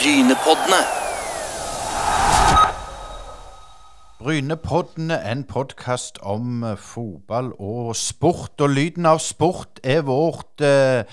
[0.00, 0.78] Brynepoddene.
[4.18, 8.54] Brynepoddene, en podkast om eh, fotball og sport.
[8.64, 11.04] Og lyden av sport er vårt eh,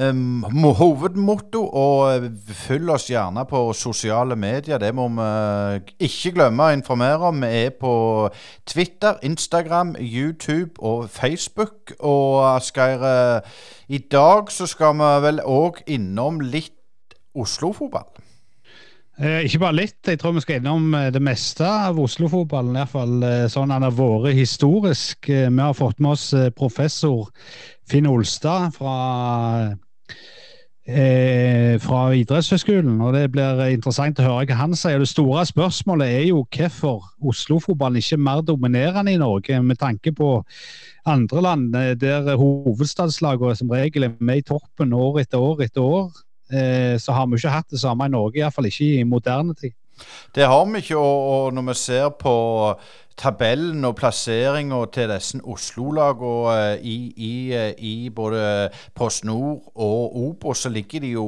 [0.00, 0.40] em,
[0.78, 1.66] hovedmotto.
[1.82, 2.30] Og eh,
[2.62, 4.80] følg oss gjerne på sosiale medier.
[4.80, 7.44] Det må vi eh, ikke glemme å informere om.
[7.44, 7.92] Vi er på
[8.64, 11.92] Twitter, Instagram, YouTube og Facebook.
[11.98, 13.04] Og Asgeir,
[13.88, 16.78] i dag så skal vi vel òg innom litt
[17.36, 18.19] Oslo-fotball.
[19.20, 22.72] Eh, ikke bare litt, jeg tror vi skal innom eh, det meste av Oslo-fotballen.
[22.72, 25.28] i hvert fall eh, sånn han har vært historisk.
[25.28, 27.28] Vi har fått med oss professor
[27.90, 29.74] Finn Olstad fra,
[30.88, 32.96] eh, fra idrettshøyskolen.
[32.96, 35.04] og Det blir interessant å høre hva han sier.
[35.04, 40.16] Det store spørsmålet er jo hvorfor Oslo-fotballen ikke er mer dominerende i Norge, med tanke
[40.16, 40.38] på
[41.04, 46.08] andre land der hovedstadslagene som regel er med i toppen år etter år etter år.
[46.52, 49.76] Eh, så har vi ikke hatt det samme i Norge, iallfall ikke i moderne tid.
[50.34, 52.34] Det har vi ikke, og, når vi ser på
[53.20, 60.16] tabellen og plasseringa til disse Oslo-lagene eh, i, i, eh, i både Post Nord og
[60.16, 61.26] Obos, så ligger de jo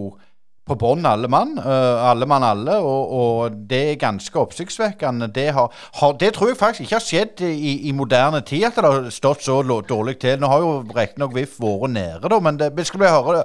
[0.63, 1.57] på bånn alle mann.
[1.59, 5.27] alle mann alle, og, og det er ganske oppsiktsvekkende.
[5.35, 8.79] Det, har, har, det tror jeg faktisk ikke har skjedd i, i moderne tid, at
[8.79, 10.39] det har stått så dårlig til.
[10.39, 13.43] Nå har jo riktignok VIF vært nede, da, men det, vi skal høre,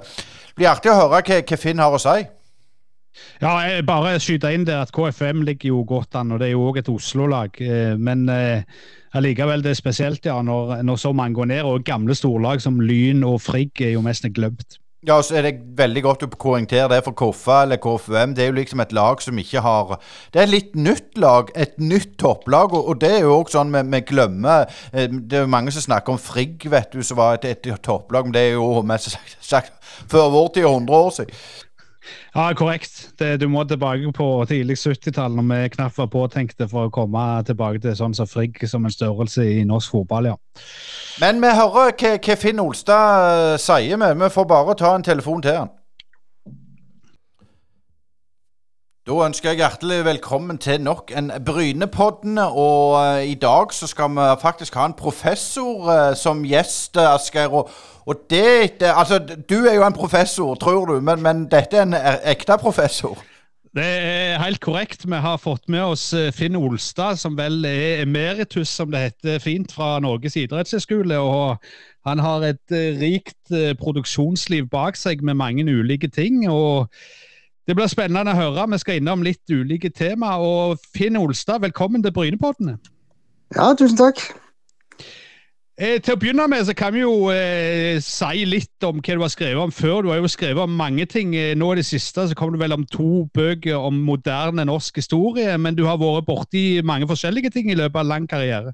[0.58, 2.18] bli artig å høre hva, hva Finn har å si.
[3.42, 6.56] Ja, jeg bare skyte inn der at KFM ligger jo godt an, og det er
[6.56, 7.62] jo òg et Oslo-lag.
[7.62, 8.64] eh, Men eh,
[9.18, 12.82] allikevel det er spesielt ja, når, når så mange går ned, og gamle storlag som
[12.82, 14.78] Lyn og Frigg er jo mest glemt.
[15.06, 18.32] Ja, så er det veldig godt å poengtere det for KFA eller KFUM.
[18.34, 19.92] Det er jo liksom et lag som ikke har
[20.34, 22.74] Det er et litt nytt lag, et nytt topplag.
[22.74, 25.72] Og, og det er jo òg sånn vi, vi glemmer eh, Det er jo mange
[25.76, 28.26] som snakker om Frigg, vet du, som var et, et topplag.
[28.26, 29.78] Men det er jo mest sagt, sagt
[30.10, 31.46] før vår tid, 100 år siden.
[32.36, 33.10] Ja, korrekt.
[33.20, 37.24] Det, du må tilbake på tidlig 70-tall, når vi knapt var påtenkte for å komme
[37.48, 40.38] tilbake til sånn som Frigg som en størrelse i norsk fotball, ja.
[41.22, 43.98] Men vi hører hva, hva Finn Olstad eh, sier.
[43.98, 44.14] Vi.
[44.22, 45.74] vi får bare ta en telefon til han.
[49.08, 52.44] Da ønsker jeg hjertelig velkommen til nok en Brynepoddene.
[52.52, 57.56] Og uh, i dag så skal vi faktisk ha en professor uh, som gjest, Asgeir.
[58.08, 59.20] Og det, det Altså,
[59.50, 63.18] du er jo en professor, tror du, men, men dette er en ekte professor.
[63.76, 65.06] Det er helt korrekt.
[65.06, 69.40] Vi har fått med oss eh, Finn Olstad, som vel er emeritus, som det heter
[69.44, 71.20] fint, fra Norges idrettshøgskole.
[71.20, 71.58] Og
[72.08, 76.50] han har et eh, rikt eh, produksjonsliv bak seg med mange ulike ting.
[76.50, 76.88] og
[77.68, 78.70] det blir spennende å høre.
[78.72, 80.38] Vi skal innom litt ulike tema.
[80.40, 82.78] Og Finn Olstad, velkommen til Brynepoddene.
[83.56, 84.24] Ja, tusen takk.
[85.78, 89.22] Eh, til å begynne med så kan vi jo eh, si litt om hva du
[89.22, 90.00] har skrevet om før.
[90.02, 91.36] Du har jo skrevet om mange ting.
[91.38, 94.98] Eh, Nå i det siste så kom du vel om to bøker om moderne norsk
[94.98, 98.74] historie, men du har vært borti mange forskjellige ting i løpet av lang karriere.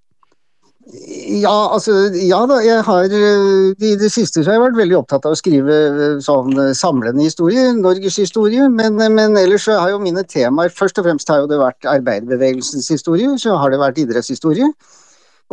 [1.44, 1.92] Ja, altså,
[2.24, 5.36] ja da, jeg har eh, I det siste så har jeg vært veldig opptatt av
[5.36, 10.24] å skrive eh, sånn samlende historie, Norges historie, men, men ellers så har jo mine
[10.24, 14.72] temaer Først og fremst har jo det vært arbeiderbevegelsens historie, så har det vært idrettshistorie,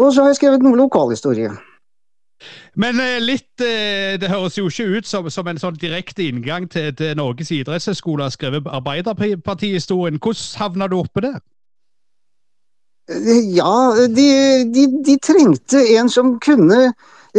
[0.00, 1.53] og så har jeg skrevet noe lokalhistorie.
[2.81, 6.69] Men eh, litt eh, Det høres jo ikke ut som, som en sånn direkte inngang
[6.72, 10.21] til, til Norges idrettshøgskole har skrevet Arbeiderpartihistorien.
[10.22, 11.41] Hvordan havna du oppe der?
[13.10, 14.28] Ja, de,
[14.71, 16.93] de, de trengte en som kunne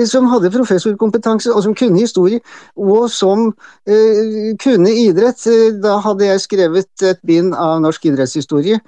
[0.07, 2.39] som hadde professorkompetanse og som kunne historie,
[2.79, 3.49] og som
[3.87, 5.43] eh, kunne idrett.
[5.83, 8.79] Da hadde jeg skrevet et bind av norsk idrettshistorie.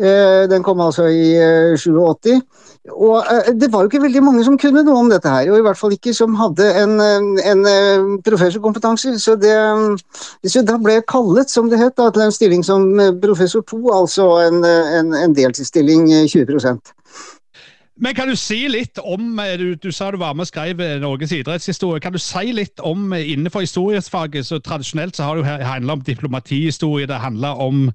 [0.00, 2.40] Eh, den kom altså i eh, 87.
[2.90, 5.58] Og eh, det var jo ikke veldig mange som kunne noe om dette her, og
[5.58, 9.18] i hvert fall ikke som hadde en, eh, en eh, professorkompetanse.
[9.20, 9.52] Så, det,
[10.48, 13.62] så da ble jeg kallet, som det het, da, til en stilling som eh, professor
[13.68, 16.80] 2, altså en, eh, en, en deltidsstilling eh, 20
[18.00, 20.80] Men kan du si litt om eh, Du, du sa du var med og skrev
[20.80, 22.00] eh, Norges idrettshistorie.
[22.00, 24.46] Kan du si litt om eh, innenfor historiefaget?
[24.48, 27.90] så Tradisjonelt så har det jo handla om diplomatihistorie, det handler om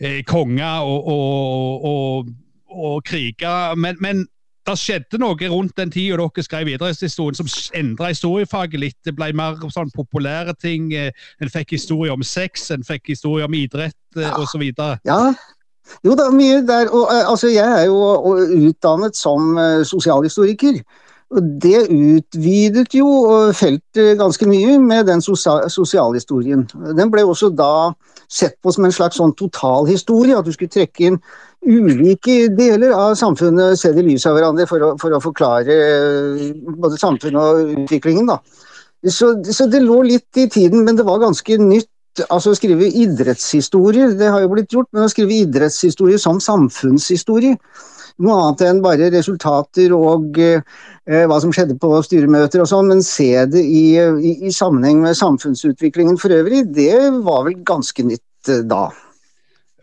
[0.00, 2.32] eh, konger og, og, og,
[2.70, 3.74] og kriger.
[3.74, 4.26] Men, men
[4.66, 8.96] det skjedde noe rundt den tida dere skrev idrettshistorien som endra historiefaget litt.
[9.06, 10.88] Det ble mer sånn populære ting.
[10.94, 14.32] En fikk historie om sex, en fikk historie om idrett Ja.
[14.40, 14.64] osv.
[15.04, 15.34] Ja,
[16.04, 16.90] jo da, mye der.
[16.92, 20.80] Og, eh, altså, jeg er jo og, utdannet som eh, sosialhistoriker.
[21.34, 26.68] Og det utvidet jo eh, feltet ganske mye med den sosialhistorien.
[26.98, 27.92] Den ble også da
[28.30, 31.20] sett på som en slags sånn totalhistorie, at du skulle trekke inn
[31.66, 35.74] ulike deler av samfunnet, se det i lys av hverandre for å, for å forklare
[36.78, 38.30] både samfunnet og utviklingen.
[38.30, 38.40] da.
[39.10, 41.90] Så, så det lå litt i tiden, men det var ganske nytt
[42.28, 47.56] altså skrive idrettshistorie, det har jo blitt gjort, men å skrive idrettshistorie som samfunnshistorie,
[48.24, 53.02] noe annet enn bare resultater og eh, hva som skjedde på styremøter og sånn, men
[53.04, 56.96] se det i, i, i, sammenheng med samfunnsutviklingen for øvrig, det
[57.26, 58.88] var vel ganske nytt eh, da.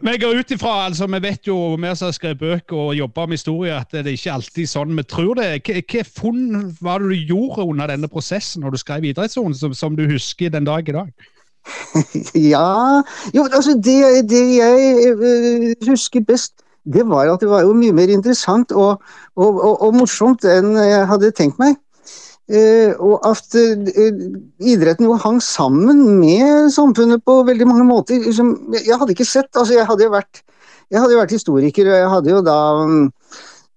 [0.03, 2.95] Men jeg går ut ifra, altså, Vi vet jo, vi som har skrevet bøker og
[2.97, 5.62] jobba med historie, at det er ikke alltid sånn vi tror det.
[5.63, 9.95] Hva funn var det du gjorde under denne prosessen når du skrev Idrettssonen, som, som,
[9.95, 11.29] du husker den dag i dag?
[12.53, 13.03] ja
[13.35, 16.53] Jo, altså, det, det jeg uh, husker best,
[16.83, 19.01] det var at det var jo mye mer interessant og,
[19.35, 21.77] og, og, og morsomt enn jeg hadde tenkt meg.
[22.51, 24.17] Uh, og at uh,
[24.59, 28.19] idretten jo hang sammen med samfunnet på veldig mange måter.
[28.25, 30.43] Liksom, jeg hadde ikke sett altså Jeg hadde jo vært,
[30.91, 32.59] jeg hadde vært historiker, og jeg hadde jo da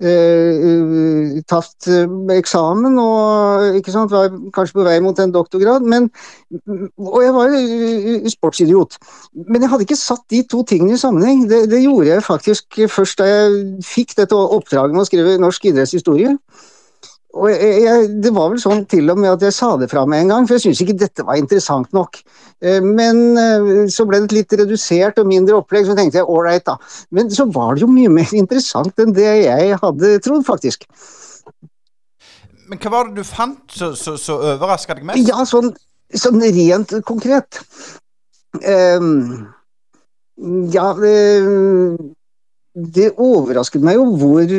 [0.04, 1.88] uh, tatt
[2.36, 5.86] eksamen og ikke sant, var kanskje på vei mot en doktorgrad.
[5.88, 6.10] Men,
[7.00, 8.98] og jeg var jo sportsidiot.
[9.46, 11.46] Men jeg hadde ikke satt de to tingene i sammenheng.
[11.50, 15.70] Det, det gjorde jeg faktisk først da jeg fikk dette oppdraget med å skrive norsk
[15.70, 16.36] idrettshistorie
[17.36, 20.04] og jeg, jeg, det var vel sånn til og med at jeg sa det fra
[20.08, 22.18] meg en gang, for jeg syntes ikke dette var interessant nok.
[22.64, 26.64] Eh, men eh, så ble det litt redusert og mindre opplegg, så tenkte jeg ålreit,
[26.68, 26.76] da.
[27.14, 30.88] Men så var det jo mye mer interessant enn det jeg hadde trodd, faktisk.
[32.66, 35.28] Men hva var det du fant så, så, så overraska deg mest?
[35.28, 35.70] Ja, sånn,
[36.16, 37.60] sånn rent konkret.
[38.56, 39.44] Um,
[40.72, 41.18] ja, det,
[42.96, 44.56] det overrasket meg jo hvor,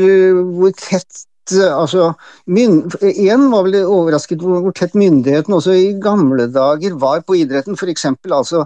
[0.53, 2.11] hvor tett altså,
[2.47, 7.77] Én var vel overrasket hvor tett myndigheten også i gamle dager var på idretten.
[7.77, 8.05] F.eks.
[8.31, 8.65] altså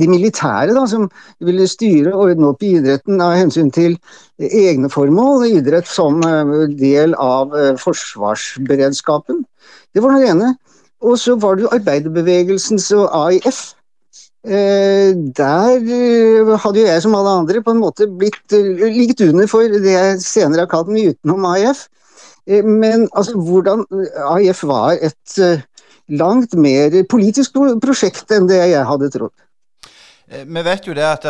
[0.00, 1.08] de militære da, som
[1.44, 3.98] ville styre og ordne opp i idretten av hensyn til
[4.40, 5.46] egne formål.
[5.50, 9.44] Idrett som eh, del av eh, forsvarsberedskapen.
[9.92, 10.54] Det var det ene.
[11.02, 13.62] Og så var det jo arbeiderbevegelsens og AIF.
[14.42, 19.66] Eh, der hadde jo jeg som alle andre på en måte blitt ligget under for
[19.70, 21.88] det jeg senere har kalt den utenom AIF.
[22.46, 23.86] Eh, men altså, hvordan
[24.16, 25.62] AIF var et eh,
[26.08, 29.34] langt mer politisk prosjekt enn det jeg hadde trodd.
[30.32, 31.26] Eh, vi vet jo det at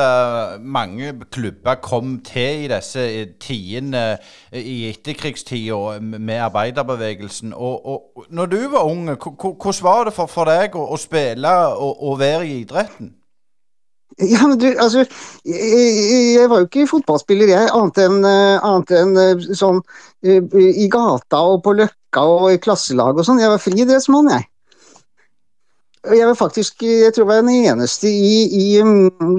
[0.60, 3.06] mange klubber kom til i disse
[3.40, 4.04] tidene
[4.52, 7.52] i etterkrigstida med arbeiderbevegelsen.
[7.52, 11.98] Og, og, når du var ung, hvordan var det for deg å, å spille og,
[12.00, 13.16] og være i idretten?
[14.18, 15.04] Ja, men du, altså
[15.46, 19.80] jeg, var jo ikke fotballspiller, jeg, annet enn, eh, annet enn eh, sånn
[20.26, 20.42] eh,
[20.84, 23.40] i gata og på Løkka og i klasselag og sånn.
[23.42, 24.48] Jeg var friidrettsmann, jeg.
[26.02, 28.68] Jeg var faktisk jeg tror jeg var den eneste i, i,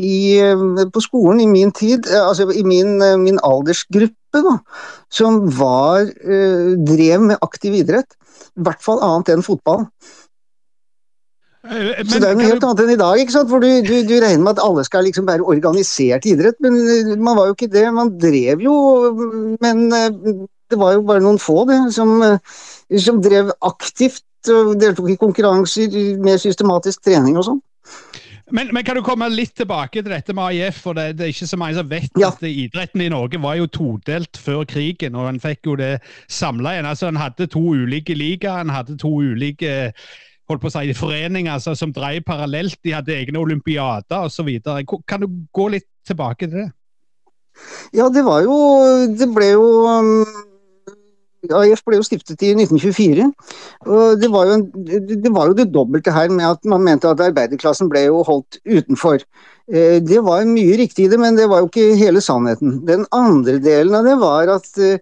[0.08, 0.20] i,
[0.96, 4.56] på skolen i min tid, altså i min, min aldersgruppe, da,
[5.12, 6.08] som var
[6.88, 8.16] drev med aktiv idrett.
[8.56, 9.84] I hvert fall annet enn fotball.
[11.64, 13.48] Men, så det er noe helt annet enn i dag, ikke sant?
[13.52, 16.58] hvor du, du, du, regner med at alle skal liksom være organisert idrett.
[16.64, 17.86] Men eh, man var jo ikke det.
[17.96, 18.76] Man drev jo,
[19.64, 20.10] men eh,
[20.72, 22.58] det var jo bare noen få det, som, eh,
[23.00, 27.62] som drev aktivt og deltok i konkurranser med systematisk trening og sånn.
[28.54, 30.82] Men, men, kan du komme litt tilbake til dette med AIF?
[30.84, 32.28] for Det, det er ikke så mange som vet ja.
[32.28, 35.94] at idretten i Norge var jo todelt før krigen, og en fikk jo det
[36.28, 36.92] samla igjen.
[36.92, 39.94] Altså, en hadde to ulike ligaer, en hadde to ulike
[40.50, 42.80] holdt på å si, foreninger altså, som drev parallelt.
[42.84, 44.50] De hadde egne olympiader osv.
[45.08, 46.72] Kan du gå litt tilbake til det?
[47.94, 48.54] Ja, det var jo
[49.14, 50.24] Det ble jo um,
[51.52, 53.26] AIF ble jo stiftet i 1924.
[53.88, 57.24] og Det var en, det, var jo det dobbelte her med at man mente at
[57.24, 59.26] arbeiderklassen ble jo holdt utenfor.
[59.72, 62.82] Eh, det var mye riktig i det, men det var jo ikke hele sannheten.
[62.88, 64.98] Den andre delen av det var at eh,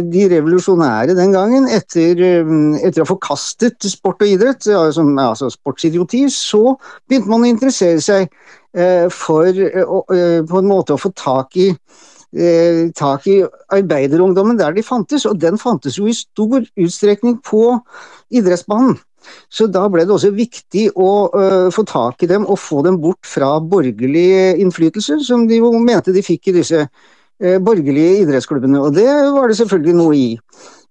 [0.00, 5.50] de revolusjonære den gangen, etter, eh, etter å ha forkastet sport og idrett, altså, altså
[5.52, 8.32] sportsidioti, så begynte man å interessere seg
[9.10, 11.72] for på en måte å få tak i
[12.94, 13.40] tak i
[13.74, 17.64] arbeiderungdommen der de fantes, og den fantes jo i stor utstrekning på
[18.30, 18.98] idrettsbanen.
[19.50, 23.00] Så da ble det også viktig å uh, få tak i dem og få dem
[23.02, 28.80] bort fra borgerlig innflytelse, som de jo mente de fikk i disse uh, borgerlige idrettsklubbene.
[28.80, 30.28] Og det var det selvfølgelig noe i.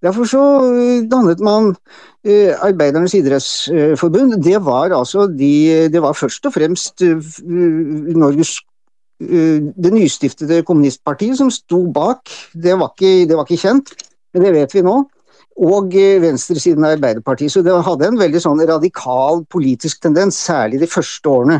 [0.05, 1.73] Derfor så uh, dannet man
[2.19, 4.41] Arbeidernes idrettsforbund.
[4.43, 8.57] Det var altså de, det var først og fremst Norges
[9.19, 12.31] det nystiftede kommunistpartiet som sto bak.
[12.53, 13.91] Det var, ikke, det var ikke kjent,
[14.33, 15.01] men det vet vi nå
[15.59, 15.91] og
[16.23, 17.51] venstresiden av Arbeiderpartiet.
[17.51, 21.57] Så det hadde en veldig sånn radikal politisk tendens, særlig de første årene.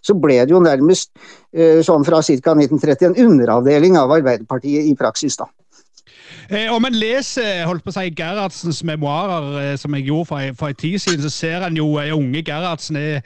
[0.00, 1.10] Så ble det jo nærmest
[1.52, 2.54] eh, sånn fra ca.
[2.56, 5.50] 1930 en underavdeling av Arbeiderpartiet i praksis, da.
[6.48, 10.68] Eh, om en leser holdt på å si, Gerhardsens memoarer, eh, som jeg gjorde for,
[10.68, 13.20] en tid siden, så ser en jo eh, unge Gerhardsen er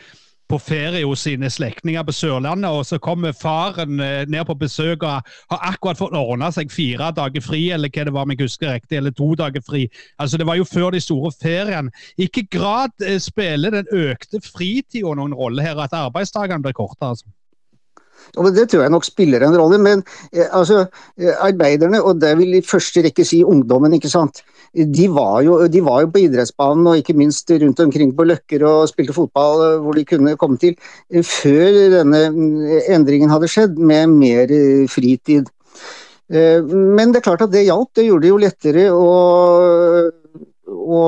[0.50, 5.02] på ferie hos sine slektninger på Sørlandet, og så kommer faren eh, ned på besøk
[5.02, 8.44] og har akkurat fått ordna seg fire dager fri, eller hva det var, om jeg
[8.44, 9.86] husker riktig, eller to dager fri.
[10.22, 11.90] Altså Det var jo før de store feriene.
[12.18, 17.14] Ikke grad eh, spiller den økte fritida noen rolle her, at arbeidsdagene blir kortere.
[17.14, 17.26] altså.
[18.54, 20.86] Det tror jeg nok spiller en rolle, men eh, altså,
[21.40, 24.44] arbeiderne, og det vil i første rekke si ungdommen, ikke sant.
[24.76, 28.64] De var, jo, de var jo på idrettsbanen og ikke minst rundt omkring på Løkker
[28.68, 30.74] og spilte fotball eh, hvor de kunne komme til,
[31.08, 35.48] eh, før denne mm, endringen hadde skjedd, med mer eh, fritid.
[36.28, 37.92] Men det er klart at det hjalp.
[37.94, 39.10] Det gjorde det jo lettere å,
[40.66, 41.02] å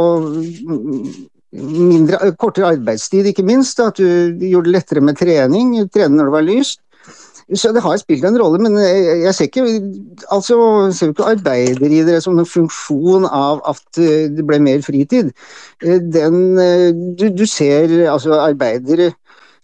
[1.58, 3.82] mindre, kortere arbeidstid, ikke minst.
[3.82, 6.80] At du gjorde det lettere med trening, trene når det var lyst.
[7.56, 9.62] Så det har spilt en rolle, men jeg, jeg ser ikke
[10.34, 10.58] altså,
[10.92, 15.30] ser ikke arbeideridrett som en funksjon av at eh, det ble mer fritid.
[15.80, 19.14] Eh, Den, eh, du, du ser altså arbeidere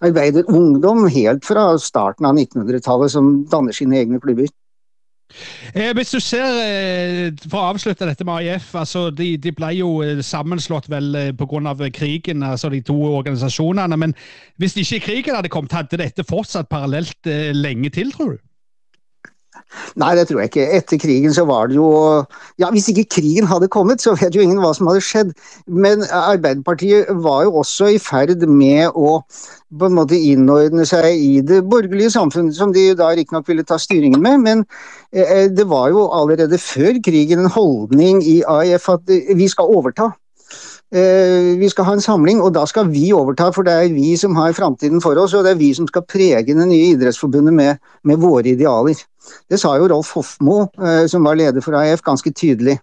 [0.04, 4.48] arbeiderungdom helt fra starten av 1900-tallet som danner sine egne klubber.
[5.74, 8.74] Eh, hvis du ser, eh, For å avslutte dette med AIF.
[8.74, 11.90] altså De, de ble jo eh, sammenslått vel pga.
[11.90, 13.96] krigen, altså de to organisasjonene.
[13.96, 14.14] Men
[14.58, 18.38] hvis ikke krigen hadde kommet, hadde dette fortsatt parallelt lenge til, tror du?
[19.98, 20.66] Nei, det tror jeg ikke.
[20.78, 21.88] Etter krigen så var det jo
[22.60, 25.34] Ja, hvis ikke krigen hadde kommet, så vet jo ingen hva som hadde skjedd.
[25.66, 29.20] Men Arbeiderpartiet var jo også i ferd med å
[29.74, 33.78] på en måte innordne seg i det borgerlige samfunnet, som de da riktignok ville ta
[33.80, 34.42] styringen med.
[34.44, 34.66] Men
[35.10, 39.74] eh, det var jo allerede før krigen en holdning i AIF at eh, vi skal
[39.74, 40.12] overta.
[40.94, 44.14] Eh, Vi skal ha en samling, og da skal vi overta, for det er vi
[44.16, 45.34] som har framtiden for oss.
[45.34, 49.00] Og det er vi som skal prege det nye idrettsforbundet med, med våre idealer.
[49.50, 52.78] Det sa jo Rolf Hofmo, eh, som var leder for AIF, ganske tydelig.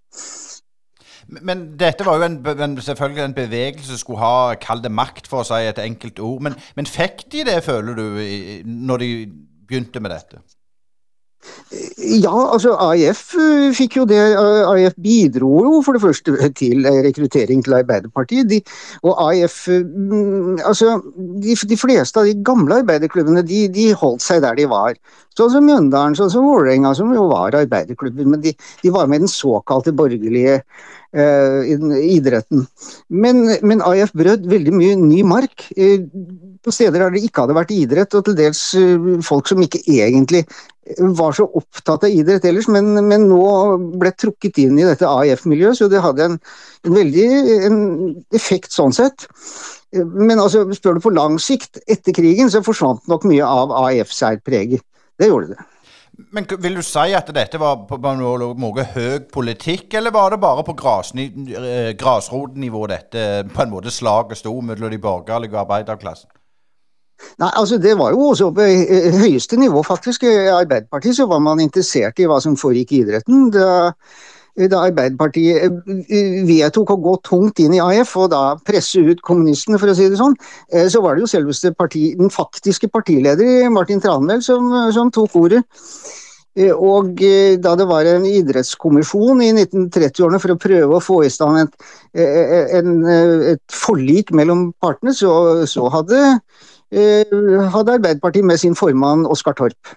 [1.31, 5.45] Men dette var jo en, selvfølgelig en bevegelse som skulle ha, kall det makt, for
[5.45, 6.41] å si et enkelt ord.
[6.43, 8.03] Men, men fikk de det, føler du,
[8.67, 9.11] når de
[9.69, 10.41] begynte med dette?
[12.21, 14.19] Ja, altså AIF eh, fikk jo det.
[14.19, 18.49] eh, AIF bidro jo for det første til eh, rekruttering til Arbeiderpartiet.
[18.49, 18.59] De,
[19.03, 20.99] og AIF mm, Altså,
[21.41, 24.99] de, de fleste av de gamle arbeiderklubbene, de, de holdt seg der de var.
[25.37, 28.27] Sånn som Mjøndalen, sånn som Vålerenga, som jo var arbeiderklubber.
[28.27, 30.57] Men de, de var med i den såkalte borgerlige
[31.15, 31.61] uh,
[32.01, 32.65] idretten.
[33.07, 35.69] Men, men AIF brød veldig mye ny mark.
[35.77, 36.03] Uh,
[36.61, 39.83] på steder der det ikke hadde vært idrett, og til dels uh, folk som ikke
[39.87, 40.43] egentlig
[40.99, 43.43] var så opptatt av idrett ellers, men, men nå
[44.01, 46.39] ble trukket inn i dette AIF-miljøet, så det hadde en,
[46.83, 47.27] en veldig
[47.69, 47.77] en
[48.35, 49.29] effekt sånn sett.
[49.93, 54.83] Men altså, spør du på lang sikt, etter krigen så forsvant nok mye av AIF-særpreget.
[55.21, 55.67] Det gjorde det.
[56.33, 60.41] Men vil du si at dette var på på noe, høy politikk, eller var det
[60.41, 66.29] bare på eh, grasrotnivå dette på en måte slaget sto mellom de borgerlige og arbeiderklassen?
[67.37, 70.23] Nei, altså Det var jo også på eh, høyeste nivå, faktisk.
[70.23, 73.49] I Arbeiderpartiet så var man interessert i hva som foregikk i idretten.
[73.53, 73.91] Da,
[74.71, 79.79] da Arbeiderpartiet eh, vedtok å gå tungt inn i AF og da presse ut kommunistene,
[79.81, 80.35] for å si det sånn,
[80.73, 85.37] eh, så var det jo selveste parti, den faktiske partileder Martin Tranmæl som, som tok
[85.39, 85.63] ordet.
[86.55, 91.21] Eh, Og eh, da det var en idrettskommisjon i 1930-årene for å prøve å få
[91.23, 96.19] i stand et, eh, en, eh, et forlik mellom partene, så, så hadde,
[96.91, 97.23] eh,
[97.71, 99.95] hadde Arbeiderpartiet med sin formann Oskar Torp.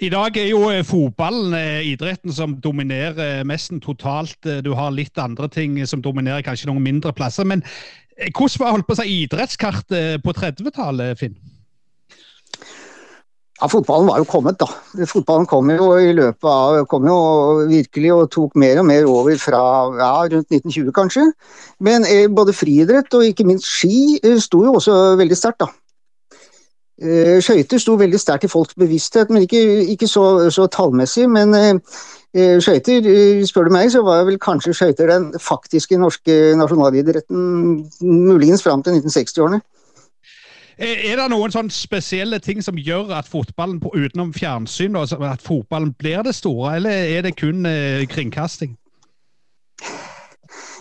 [0.00, 4.38] I dag er jo eh, fotballen eh, idretten som dominerer mest totalt.
[4.48, 7.44] Eh, Du har litt andre ting som dominerer kanskje noen mindre plasser.
[7.44, 7.60] Men
[8.16, 11.36] eh, hvordan var holdt på å si, idrettskartet på 30-tallet, Finn?
[13.60, 14.70] Ja, Fotballen var jo kommet, da.
[15.04, 17.18] Fotballen kom jo i løpet av kom jo
[17.68, 19.60] virkelig og tok mer og mer over fra
[20.00, 21.26] ja, rundt 1920, kanskje.
[21.84, 25.68] Men eh, både friidrett og ikke minst ski eh, sto jo også veldig sterkt, da.
[27.00, 29.60] Eh, Skøyter sto veldig sterkt i folks bevissthet, men ikke,
[29.94, 31.24] ikke så, så tallmessig.
[31.32, 31.74] Men eh,
[32.36, 33.06] eh, skøyter,
[33.48, 39.00] spør du meg, så var vel kanskje skøyter den faktiske norske nasjonalidretten muligens fram til
[39.00, 39.62] 1960-årene.
[40.80, 46.24] Er det noen sånn spesielle ting som gjør at fotballen, utenom fjernsyn, at fotballen blir
[46.24, 47.68] det store, eller er det kun
[48.08, 48.78] kringkasting?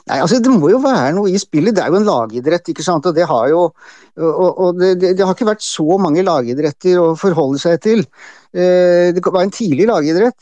[0.10, 1.76] Nei, altså Det må jo være noe i spillet.
[1.78, 2.72] Det er jo en lagidrett.
[2.72, 3.06] ikke sant?
[3.06, 3.68] Og det har jo
[4.18, 8.06] og, og det, det, har ikke vært så mange lagidretter å forholde seg til.
[8.52, 10.38] Eh, det var en tidlig lagidrett.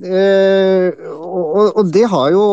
[0.00, 2.44] Eh, og, og det har jo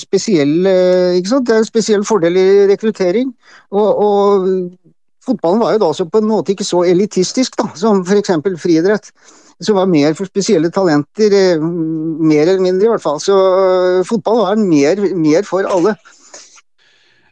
[0.00, 1.46] spesiell ikke sant?
[1.46, 3.34] Det er en spesiell fordel i rekruttering.
[3.76, 4.48] Og, og
[5.26, 8.32] fotballen var jo da også på en måte ikke så elitistisk da, som f.eks.
[8.62, 9.12] friidrett.
[9.60, 13.20] Som var mer for spesielle talenter, eh, mer eller mindre i hvert fall.
[13.20, 15.94] Så eh, fotball var mer, mer for alle.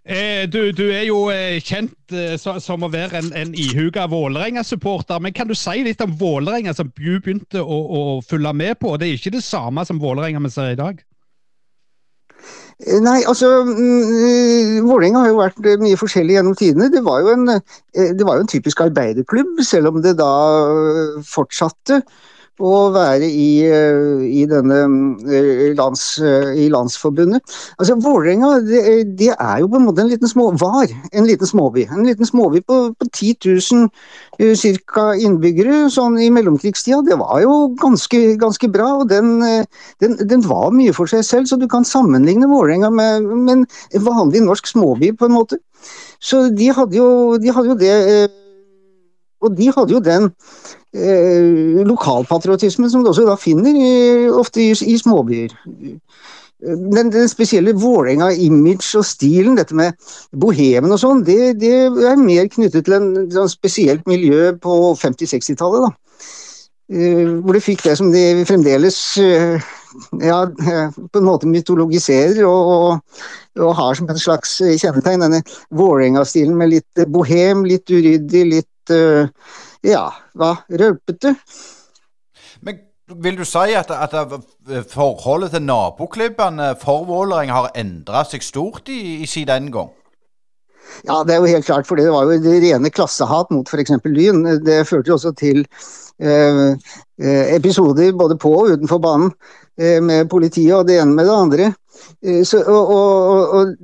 [0.09, 1.27] Eh, du, du, er jo
[1.65, 5.21] kjent som å være en, en ihuga Vålerenga-supporter.
[5.25, 8.97] Men kan du si litt om Vålerenga som du begynte å, å, følge med på?
[8.97, 11.01] Det er ikke det samme som Vålerenga vi ser i dag?
[12.79, 16.87] Nei, altså mm, Vålerenga har jo vært mye forskjellig gjennom tidene.
[16.93, 17.51] Det var en,
[17.91, 20.31] det var jo en typisk arbeiderklubb, selv om det da
[21.27, 22.05] fortsatte
[22.59, 24.79] å være i, eh, i denne
[25.31, 27.43] eh, lands, eh, i landsforbundet.
[27.79, 28.83] Altså Vålerenga det,
[29.19, 31.87] det, er jo på en måte en liten små, var en liten småby.
[31.95, 33.37] En liten småby på, på 10
[34.43, 37.01] 000 cirka innbyggere sånn i mellomkrigstida.
[37.07, 39.39] Det var jo ganske, ganske bra, og den,
[40.03, 41.51] den, den, var mye for seg selv.
[41.51, 45.63] Så du kan sammenligne Vålerenga med, med en vanlig norsk småby, på en måte.
[46.19, 47.95] Så de hadde jo, de hadde jo det
[49.39, 50.33] Og de hadde jo den
[50.95, 55.55] eh, lokalpatriotismen som du også da finner i, ofte i, i småbyer.
[56.59, 59.95] Den, den, spesielle Vålerenga-image og stilen, dette med
[60.35, 65.87] bohemen og sånn, det, det, er mer knyttet til en sånn spesielt miljø på 50-60-tallet.
[65.87, 65.95] da.
[66.89, 69.61] Uh, hvor de fikk det som de fremdeles uh,
[70.25, 73.19] ja, på en måte mytologiserer og, og,
[73.61, 75.21] og, har som en slags kjennetegn.
[75.27, 79.29] Denne Vålerenga-stilen med litt bohem, litt uryddig, litt uh,
[79.87, 80.89] ja, hva var
[81.21, 81.35] du?
[82.61, 82.81] Men
[83.23, 84.17] vil du si at, at
[84.91, 89.95] forholdet til naboklubbene for Vålerenga har endra seg stort i, i siden den gang?
[91.07, 93.95] Ja, det er jo helt klart, for det var jo det rene klassehat mot f.eks.
[94.05, 94.45] Lyn.
[94.65, 95.63] Det førte jo også til
[96.19, 96.71] eh,
[97.21, 99.33] eh, episoder både på og utenfor banen
[99.79, 101.71] eh, med politiet og det ene med det andre.
[102.25, 103.75] Eh, så, og, og, og,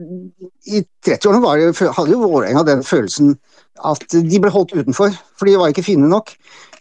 [0.66, 3.34] I 30-årene hadde jo Vålerenga den følelsen
[3.82, 6.34] at de ble holdt utenfor, for de var ikke fine nok.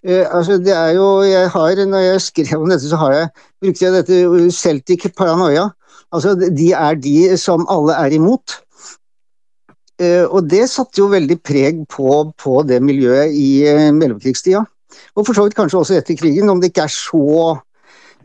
[0.03, 3.27] Uh, altså det er jo, jeg har, Når jeg skrev om dette, så har jeg,
[3.61, 5.69] brukte jeg dette Celtic paranoia.
[6.11, 8.59] Altså De er de som alle er imot.
[10.01, 14.65] Uh, og det satte jo veldig preg på, på det miljøet i uh, mellomkrigstida.
[15.15, 17.57] Og for så vidt kanskje også etter krigen, om det ikke er så,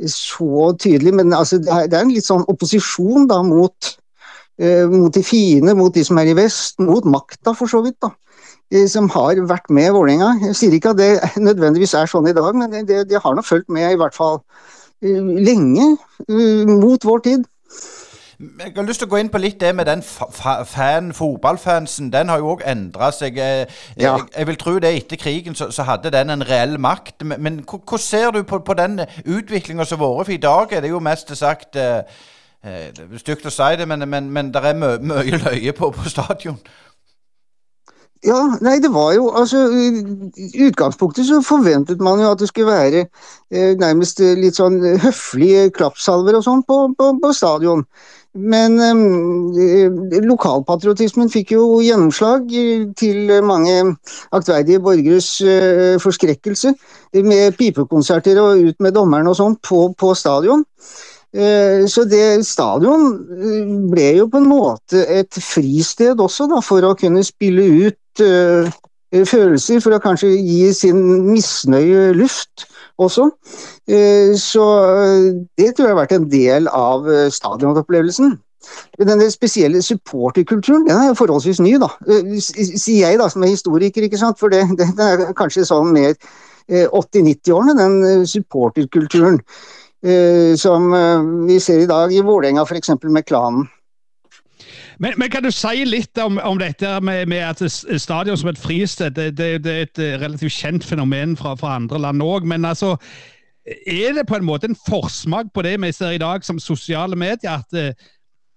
[0.04, 1.14] så tydelig.
[1.14, 3.94] Men altså, det, er, det er en litt sånn opposisjon da mot,
[4.90, 7.96] mot de fine, mot de som er i vest, mot makta for så vidt.
[8.02, 8.10] da.
[8.70, 10.34] Eh, som har vært med Vålerenga.
[10.50, 13.44] Jeg sier ikke at det nødvendigvis er sånn i dag, men det, det har nå
[13.44, 14.42] fulgt med i hvert fall
[15.00, 15.94] eh, lenge,
[16.28, 17.46] eh, mot vår tid.
[18.38, 22.12] Jeg har lyst til å gå inn på litt det med den fan, fotballfansen.
[22.12, 23.40] Den har jo òg endra seg.
[23.40, 23.64] Jeg,
[23.96, 24.12] ja.
[24.12, 27.24] jeg, jeg, vil tro det etter krigen så, så hadde den en reell makt.
[27.24, 30.28] Men hvordan ser du på, på den utviklinga som har vært?
[30.28, 32.04] For i dag er det jo mest sagt eh,
[33.18, 36.60] stygt å si det, men, men, men det er mye løye på, på stadion.
[38.26, 42.72] Ja, nei, det var jo altså I utgangspunktet så forventet man jo at det skulle
[42.72, 47.84] være eh, nærmest eh, litt sånn høflige klappsalver og sånn på, på, på, stadion.
[48.34, 49.86] Men eh,
[50.26, 52.50] lokalpatriotismen fikk jo gjennomslag
[52.98, 53.76] til mange
[54.34, 56.74] aktverdige borgeres eh, forskrekkelse.
[57.22, 60.66] Med pipekonserter og ut med dommeren og sånn på, på stadion.
[61.34, 66.84] Eh, så det stadion eh, ble jo på en måte et fristed også, da, for
[66.88, 68.70] å kunne spille ut uh,
[69.12, 72.64] følelser, for å kanskje gi sin misnøye luft
[72.98, 73.28] også.
[74.36, 74.64] Så
[75.56, 78.34] det tror jeg har vært en del av stadionopplevelsen.
[78.98, 81.88] Denne spesielle supporterkulturen den er jo forholdsvis ny, da.
[82.42, 84.36] Sier jeg, da, som er historiker, ikke sant.
[84.42, 86.18] For det, den er kanskje sånn mer
[86.68, 89.40] 80-90-årene, den supporterkulturen.
[90.06, 92.90] Eh, som eh, vi ser i dag i Vålerenga f.eks.
[93.02, 93.66] med klanen.
[94.98, 98.58] Men, men, kan du si litt om, om dette med, med, at stadion som et
[98.58, 102.46] fristed det, det, det er et eh, relativt kjent fenomen fra, fra andre land òg.
[102.46, 102.96] Men altså,
[103.66, 107.18] er det på en måte en forsmak på det vi ser i dag som sosiale
[107.18, 107.58] medier?
[107.58, 107.90] At uh,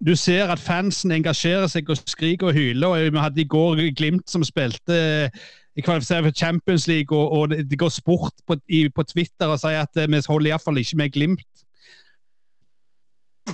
[0.01, 2.87] du ser at fansen engasjerer seg og skriker og hyler.
[2.87, 5.41] og Vi hadde i går Glimt som spilte uh,
[5.85, 9.83] kvalifiserer for Champions League, og, og det går sport på, i, på, Twitter og sier
[9.85, 11.47] at eh, vi holder iallfall ikke med Glimt.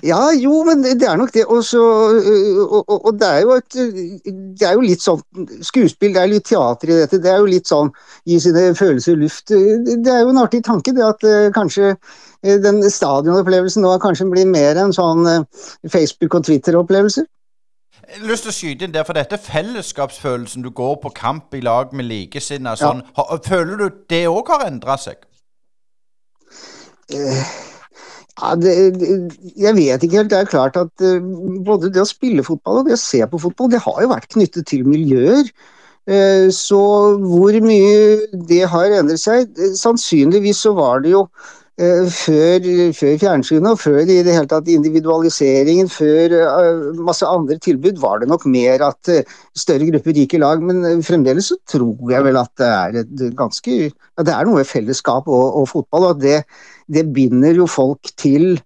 [0.04, 1.46] Ja, jo, men det er nok det.
[1.46, 3.78] Også, og, og, og, det er jo et
[4.60, 5.22] Det er jo litt sånn
[5.64, 7.22] skuespill, det er litt teater i dette.
[7.24, 7.90] Det er jo litt sånn
[8.28, 9.48] gi sine følelser luft.
[9.50, 14.30] Det er jo en artig tanke, det at uh, kanskje uh, den stadionopplevelsen nå kanskje
[14.34, 15.26] blir mer en sånn
[15.88, 17.26] Facebook- og Twitter-opplevelse.
[18.08, 21.56] Jeg har lyst til å skyte inn der, for dette fellesskapsfølelsen du går på kamp
[21.58, 23.26] i lag med likesinnede, sånn, ja.
[23.44, 25.26] føler du det òg har endra seg?
[27.12, 27.42] Uh,
[28.38, 28.74] ja, det,
[29.60, 30.32] jeg vet ikke helt.
[30.32, 31.20] Det er klart at uh,
[31.68, 34.32] både det å spille fotball og det å se på fotball, det har jo vært
[34.38, 35.52] knyttet til miljøer.
[36.08, 36.80] Uh, så
[37.20, 41.26] hvor mye det har endret seg Sannsynligvis så var det jo
[41.78, 42.64] før,
[42.98, 46.34] før fjernsynet og før i det hele tatt individualiseringen, før
[47.06, 49.12] masse andre tilbud, var det nok mer at
[49.54, 50.64] større grupper gikk i lag.
[50.66, 55.30] Men fremdeles så tror jeg vel at det er et ganske Det er noe fellesskap
[55.30, 56.42] og, og fotball, og det,
[56.90, 58.58] det binder jo folk til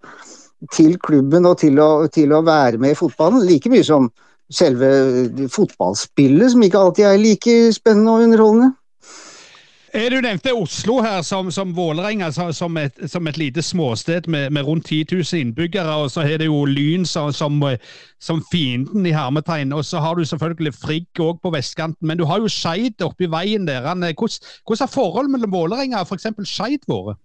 [0.70, 4.10] til klubben og til å, til å, være med i fotballen, like mye som
[4.52, 8.70] selve fotballspillet, som ikke alltid er like spennende og underholdende.
[9.94, 14.48] Eh, du nevnte Oslo her som, som Vålerenga, som, et, som et lite småsted med,
[14.50, 15.96] med, rundt 10 000 innbyggere.
[16.00, 17.58] Og så har det jo Lyn som, som,
[18.20, 19.72] som fienden i hermetegn.
[19.76, 22.08] Og så har du selvfølgelig Frigg òg på vestkanten.
[22.08, 23.84] Men du har jo Skeid oppi veien der.
[23.84, 26.30] Hvordan, hvordan har forholdet mellom Vålerenga og f.eks.
[26.48, 27.20] Skeid vært?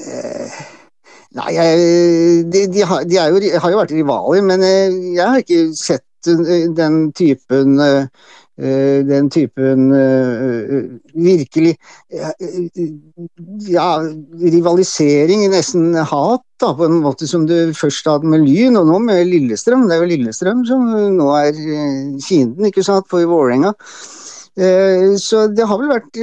[0.00, 0.58] Eh,
[1.36, 1.52] nei,
[2.52, 6.04] de, de, har, de jo, har, jo, vært rivaler, men eh, jeg har ikke sett
[6.26, 7.78] den typen
[8.56, 11.74] Eh, den typen eh, virkelig
[13.68, 13.88] ja,
[14.40, 19.02] rivalisering, nesten hat, da, på en måte som du først hadde med Lyn, og nå
[19.04, 19.84] med Lillestrøm.
[19.84, 23.74] Det er jo Lillestrøm som nå er eh, fienden, ikke sant, for Vålerenga.
[25.20, 26.16] Så det har vel vært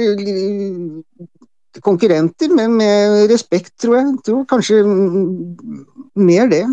[1.86, 4.08] konkurrenter, men med respekt, tror jeg.
[4.08, 4.80] jeg tror kanskje
[6.18, 6.64] mer det.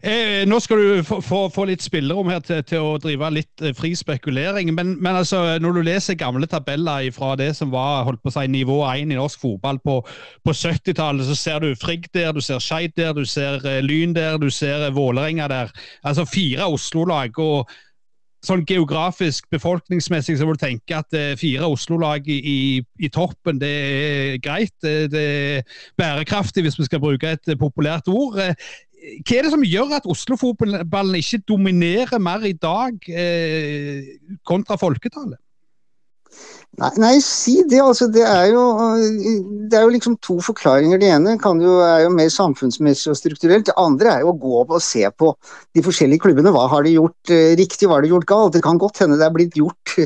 [0.00, 3.64] Eh, nå skal du få, få, få litt spillerom her til, til, å drive litt
[3.64, 4.72] eh, fri spekulering.
[4.72, 8.36] Men, men altså, når du leser gamle tabeller fra det som var holdt på å
[8.38, 9.98] si, nivå 1 i norsk fotball på,
[10.46, 14.16] på 70-tallet, så ser du Frigg der, du ser Skeid der, du ser eh, Lyn
[14.16, 15.76] der, du ser eh, Vålerenga der.
[16.00, 17.36] Altså fire Oslo-lag.
[17.36, 17.68] og
[18.40, 22.58] sånn geografisk, befolkningsmessig, så må du tenke at eh, fire Oslo-lag i, i,
[23.04, 24.72] i, toppen, det er greit.
[24.80, 25.24] Det, det,
[25.60, 28.40] er bærekraftig, hvis vi skal bruke et populært ord.
[29.18, 35.40] Hva er det som gjør at Oslo-fotballen ikke dominerer mer i dag eh, kontra folketallet?
[36.78, 37.80] Nei, nei, si det.
[37.82, 38.62] Altså, det, er jo,
[39.68, 41.00] det er jo liksom to forklaringer.
[41.02, 43.66] Det ene jo, er jo mer samfunnsmessig og strukturelt.
[43.66, 45.32] Det andre er jo å gå opp og se på
[45.76, 46.52] de forskjellige klubbene.
[46.54, 48.54] Hva har de gjort eh, riktig, hva har de gjort galt?
[48.54, 49.96] Det kan godt hende det er blitt gjort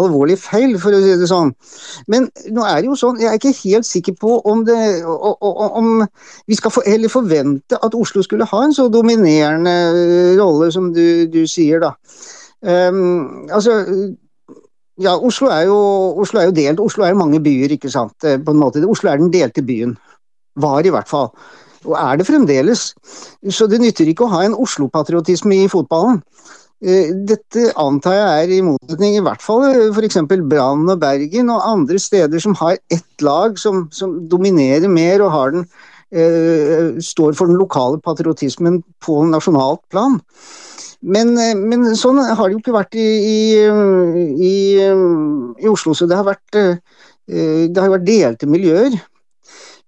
[0.00, 1.54] alvorlig feil, for å si det sånn.
[2.10, 5.92] Men nå er det jo sånn, jeg er ikke helt sikker på om, det, om
[6.50, 9.78] vi skal heller forvente at Oslo skulle ha en så dominerende
[10.40, 11.94] rolle som du, du sier, da.
[12.58, 13.78] Um, altså
[14.98, 15.78] ja, Oslo er, jo,
[16.22, 16.82] Oslo er jo delt.
[16.82, 18.16] Oslo er jo mange byer, ikke sant.
[18.24, 18.82] Eh, på en måte.
[18.86, 19.96] Oslo er den delte byen.
[20.58, 21.30] Var i hvert fall.
[21.86, 22.92] Og er det fremdeles.
[23.54, 26.22] Så det nytter ikke å ha en Oslo-patriotisme i fotballen.
[26.78, 30.20] Eh, dette antar jeg er i motsetning i hvert fall eh, f.eks.
[30.46, 35.32] Brann og Bergen og andre steder som har ett lag som, som dominerer mer og
[35.34, 35.66] har den,
[36.14, 40.20] eh, står for den lokale patriotismen på nasjonalt plan.
[41.00, 43.38] Men, eh, men, sånn har det jo ikke vært i, i,
[44.48, 44.54] i,
[45.62, 45.94] i Oslo.
[45.94, 48.96] Så det har vært, eh, det har vært delte miljøer.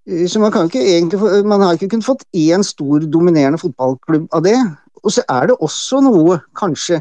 [0.06, 4.46] Eh, så man, ikke egentlig, man har ikke kunnet fått én stor dominerende fotballklubb av
[4.46, 4.58] det.
[5.02, 7.00] Og så er det også noe, kanskje,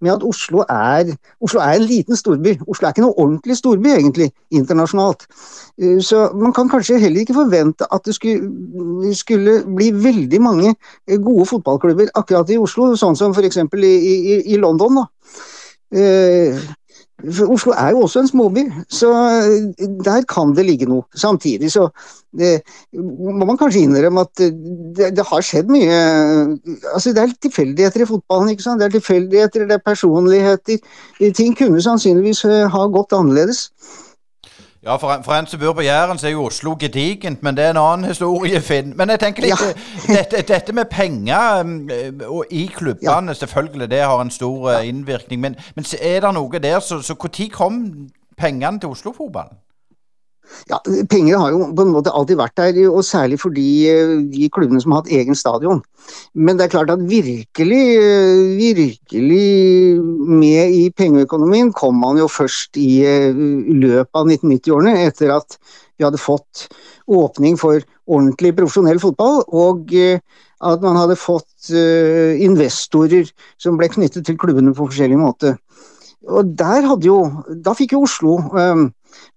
[0.00, 1.12] med at Oslo er,
[1.44, 2.54] Oslo er en liten storby.
[2.66, 5.26] Oslo er ikke noe ordentlig storby, egentlig, internasjonalt.
[5.80, 10.74] Eh, så man kan kanskje heller ikke forvente at det skulle, skulle bli veldig mange
[10.74, 13.62] eh, gode fotballklubber akkurat i Oslo, sånn som f.eks.
[13.78, 15.02] I, i, i London.
[15.02, 15.08] da.
[17.24, 21.02] Eh, Oslo er jo også en småby, så eh, der kan det ligge noe.
[21.14, 21.88] Samtidig så
[22.38, 22.60] det,
[22.94, 25.94] må man kanskje innrømme at det, det, har skjedd mye
[26.92, 28.52] altså Det er tilfeldigheter i fotballen.
[28.52, 28.80] ikke sant?
[28.80, 30.78] Det er tilfeldigheter, det er personligheter.
[31.34, 33.68] Ting kunne sannsynligvis eh, ha gått annerledes.
[34.84, 37.56] Ja, for en, for en, som bor på Jæren, så er jo Oslo gedigent, men
[37.56, 38.92] det er en annen historie, Finn.
[38.96, 39.72] Men jeg tenker litt ja.
[40.06, 41.90] dette, dette, med penger um,
[42.28, 43.34] og i klubbene, ja.
[43.34, 45.40] selvfølgelig, det har en stor uh, innvirkning.
[45.40, 47.80] Men, men er det noe der, så når kom
[48.38, 49.58] pengene til Oslo-fotballen?
[50.68, 50.78] Ja,
[51.10, 53.66] Penger har jo på en måte alltid vært der, og særlig for de,
[54.32, 55.82] de, klubbene som har hatt egen stadion.
[56.34, 57.82] Men det er klart at virkelig,
[58.58, 59.44] virkelig
[60.28, 65.58] med i pengeøkonomien kom man jo først i løpet av 1990-årene, etter at
[65.98, 66.68] vi hadde fått
[67.08, 73.30] åpning for ordentlig profesjonell fotball, og at man hadde fått investorer
[73.60, 75.56] som ble knyttet til klubbene på forskjellig måte.
[76.28, 77.18] Og der hadde jo,
[77.62, 78.38] Da fikk jo Oslo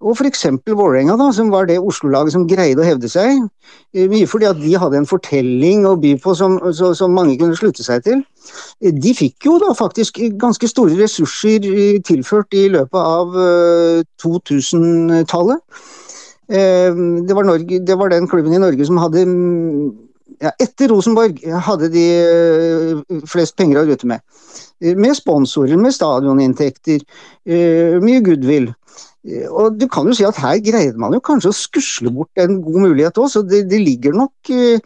[0.01, 0.47] og f.eks.
[0.65, 3.43] Vålerenga, som var det Oslo-laget som greide å hevde seg.
[3.93, 7.37] Eh, mye fordi at de hadde en fortelling å by på som, så, som, mange
[7.39, 8.23] kunne slutte seg til.
[8.81, 13.37] Eh, de fikk jo da faktisk ganske store ressurser eh, tilført i løpet av
[14.23, 15.61] 2000-tallet.
[16.51, 17.35] Det,
[17.87, 19.21] det, var den klubben i Norge som hadde
[20.41, 22.03] ja, Etter Rosenborg hadde de
[23.29, 24.25] flest penger å rutte med.
[24.99, 27.05] Med sponsorer, med stadioninntekter,
[28.03, 28.71] mye goodwill.
[29.21, 32.55] Og du kan jo si at her greide man jo kanskje å skusle bort en
[32.65, 34.81] god mulighet òg, så det, det, ligger nok eh,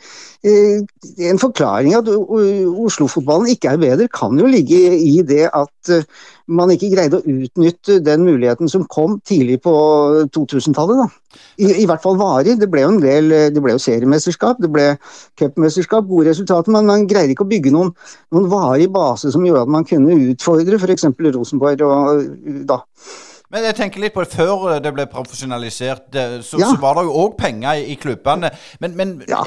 [1.25, 6.03] En forklaring at Oslo-fotballen ikke er bedre, kan jo ligge i det at eh,
[6.51, 9.73] man ikke greide å utnytte den muligheten som kom tidlig på
[10.35, 11.15] 2000-tallet.
[11.57, 12.57] I, I, hvert fall varig.
[12.59, 14.89] Det ble jo en del, det ble jo seriemesterskap, det ble
[15.39, 17.95] cupmesterskap, gode resultater, men man greide ikke å bygge noen,
[18.35, 21.07] noen varig base som gjorde at man kunne utfordre f.eks.
[21.39, 22.27] Rosenborg og
[22.67, 22.83] da.
[23.55, 26.09] Men jeg tenker litt på det før det ble profesjonalisert.
[26.43, 26.67] Så, ja.
[26.67, 28.49] så var det jo òg penger i, i klubbene.
[28.83, 29.45] Men, men ja.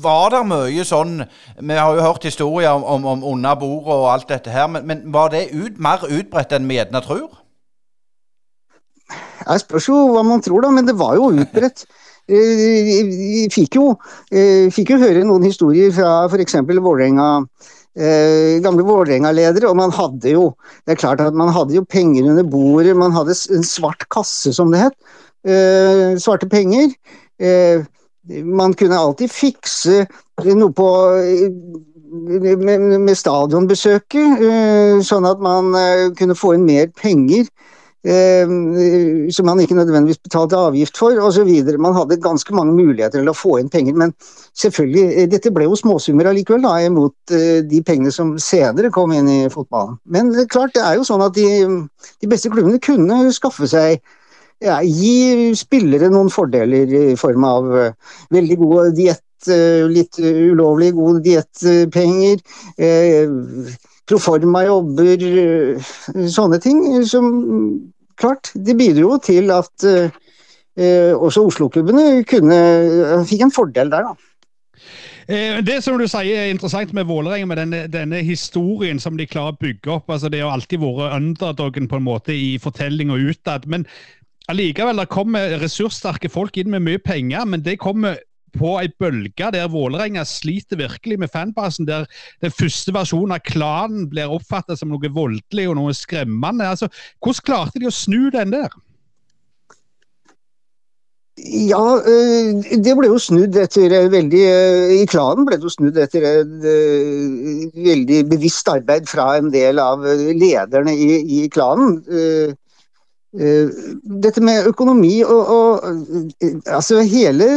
[0.00, 1.18] var det mye sånn
[1.60, 4.86] Vi har jo hørt historier om, om, om under bordet og alt dette her, men,
[4.88, 7.28] men var det ut, mer utbredt enn vi gjerne tror?
[9.44, 11.84] Jeg spørs jo hva man tror, da, men det var jo utbredt.
[12.24, 13.90] Vi eh, fikk jo,
[14.32, 16.54] eh, fikk jo høre noen historier fra f.eks.
[16.64, 17.26] Vålerenga
[17.98, 20.46] eh, gamle Vålerenga-ledere, og man hadde jo
[20.84, 24.52] det er klart at man hadde jo penger under bordet, man hadde en svart kasse,
[24.56, 24.96] som det het.
[25.44, 26.94] Eh, svarte penger.
[27.38, 27.84] Eh,
[28.44, 30.04] man kunne alltid fikse
[30.44, 30.88] noe på
[32.14, 37.48] med, med stadionbesøket, eh, sånn at man eh, kunne få inn mer penger
[38.04, 41.50] eh, som man ikke nødvendigvis betalte avgift for, osv.
[41.80, 44.14] Man hadde ganske mange muligheter til å få inn penger, men
[44.60, 49.14] selvfølgelig, eh, dette ble jo småsummer allikevel, da, imot eh, de pengene som senere kom
[49.16, 49.96] inn i fotballen.
[50.04, 51.48] Men det klart, det er jo sånn at de,
[52.20, 53.98] de beste klubbene kunne skaffe seg
[54.64, 57.88] ja, gi spillere noen fordeler i form av uh,
[58.32, 62.38] veldig god diett, uh, litt ulovlig gode diettpenger,
[64.08, 65.26] proforma jobber,
[66.32, 67.28] sånne ting som
[68.20, 74.30] klart, det bidro til at eh, også Oslo-klubbene kunne eh, fikk en fordel der, da.
[75.24, 79.28] Eh, det som du sier er interessant med Vålerenga, med denne, denne, historien som de
[79.28, 80.10] klarer å bygge opp.
[80.10, 83.64] altså Det har alltid vært underdogen på en måte i fortelling og utad.
[83.66, 83.86] Men
[84.52, 88.20] allikevel, det kommer ressurssterke folk inn med mye penger, men det kommer
[88.54, 91.88] på ei bølge der Vålerenga sliter virkelig med fanbasen.
[91.88, 92.08] Der
[92.44, 96.70] den første versjonen av klanen blir oppfattet som noe voldelig og noe skremmende.
[96.70, 96.90] Altså,
[97.20, 98.74] hvordan klarte de å snu den der?
[101.34, 105.96] Ja, eh, det ble jo snudd etter veldig eh, I klanen ble det jo snudd
[105.98, 110.06] etter et eh, veldig bevisst arbeid fra en del av
[110.38, 111.98] lederne i, i klanen.
[113.34, 113.66] Eh,
[114.22, 115.86] dette med økonomi og, og,
[116.70, 117.48] altså hele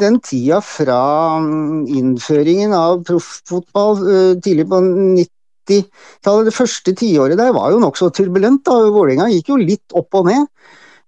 [0.00, 1.02] den tida fra
[1.92, 8.64] innføringen av proffotball eh, tidlig på 90-tallet, det første tiåret der, var jo nokså turbulent.
[8.64, 10.48] da, Vålerenga gikk jo litt opp og ned.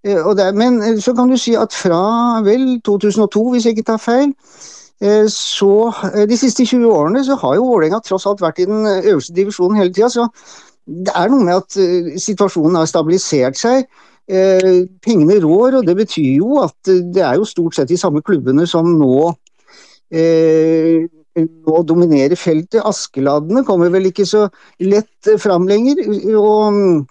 [0.05, 2.05] Eh, og der, men så kan du si at fra
[2.45, 4.37] vel 2002, hvis jeg ikke tar feil,
[5.29, 5.91] så
[6.31, 9.81] de siste 20 årene så har jo Vålerenga tross alt vært i den øverste divisjonen
[9.81, 10.09] hele tida.
[10.09, 10.29] Så
[10.85, 13.89] det er noe med at uh, situasjonen har stabilisert seg.
[14.25, 17.99] Eh, pengene rår, og det betyr jo at uh, det er jo stort sett de
[18.01, 19.17] samme klubbene som nå,
[20.15, 22.81] nå dominerer feltet.
[22.85, 24.47] Askeladdene kommer vel ikke så
[24.81, 26.01] lett fram lenger.
[26.41, 27.05] og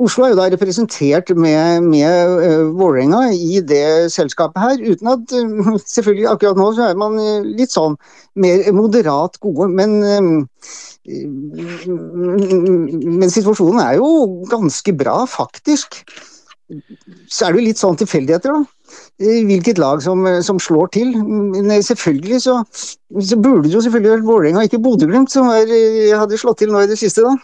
[0.00, 5.34] Oslo er jo da representert med, med Vålerenga i det selskapet her, uten at
[5.96, 7.98] Selvfølgelig akkurat nå så er man litt sånn
[8.40, 10.00] mer moderat gode, men
[13.20, 14.10] men situasjonen er jo
[14.50, 16.02] ganske bra, faktisk.
[17.30, 18.60] Så er det jo litt sånn tilfeldigheter, da.
[19.20, 21.14] Hvilket lag som, som slår til.
[21.22, 25.66] Men selvfølgelig så, så burde det jo selvfølgelig vært Vålerenga, ikke Bodø-Glimt, som er,
[26.20, 27.34] hadde slått til nå i det siste, da.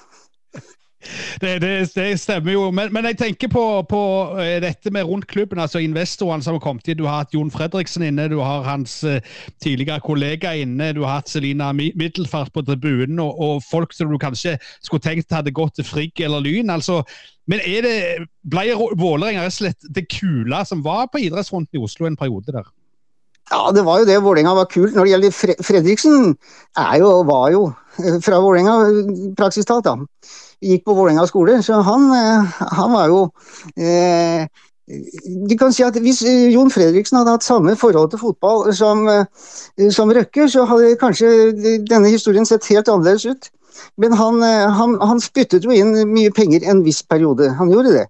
[1.41, 2.71] Det, det, det, stemmer jo.
[2.75, 4.01] Men, men jeg tenker på, på,
[4.43, 6.99] eh, dette med rundt klubben, altså investorene som har kommet inn.
[6.99, 9.21] Du har hatt Jon Fredriksen inne, du har hans uh,
[9.63, 14.19] tidligere kollega inne, du har hatt Selina Middelfart på tribunen, og, og, folk som du
[14.21, 16.71] kanskje skulle tenkt hadde gått til Frigg eller Lyn.
[16.73, 17.03] altså
[17.47, 17.99] men er det,
[18.51, 22.51] ble Vålerenga rett og slett det kule som var på idrettsrunden i Oslo en periode
[22.51, 22.67] der?
[23.53, 24.17] Ja, det var jo det.
[24.23, 24.95] Vålerenga var kult.
[24.97, 26.33] Når det gjelder Fredriksen,
[26.83, 27.86] er jo, var jo eh,
[28.27, 29.97] fra Vålerenga praksistalt da
[30.65, 33.27] gikk på Vålerenga skole, så han, eh, han var jo
[33.77, 34.47] eh,
[35.49, 39.09] du kan si at Hvis eh, Jon Fredriksen hadde hatt samme forhold til fotball som,
[39.11, 41.31] eh, som Røkke, så hadde kanskje
[41.83, 43.51] denne historien sett helt annerledes ut.
[44.01, 47.51] Men han, han, han spyttet jo inn mye penger en viss periode.
[47.59, 48.07] Han gjorde det.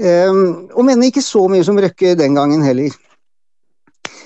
[0.00, 2.92] Um, og mener ikke så mye som Røkke den gangen heller.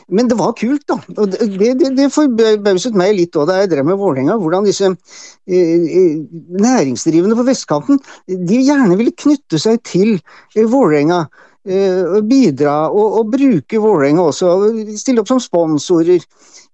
[0.09, 0.99] Men det var kult, da.
[1.17, 5.55] Og det, det, det forbauset meg litt da jeg drev med Vålerenga, hvordan disse eh,
[5.55, 6.19] eh,
[6.61, 11.25] næringsdrivende på vestkanten de gjerne ville knytte seg til eh, Vålerenga.
[11.65, 14.51] Eh, bidra og, og bruke Vålerenga også,
[15.01, 16.21] stille opp som sponsorer.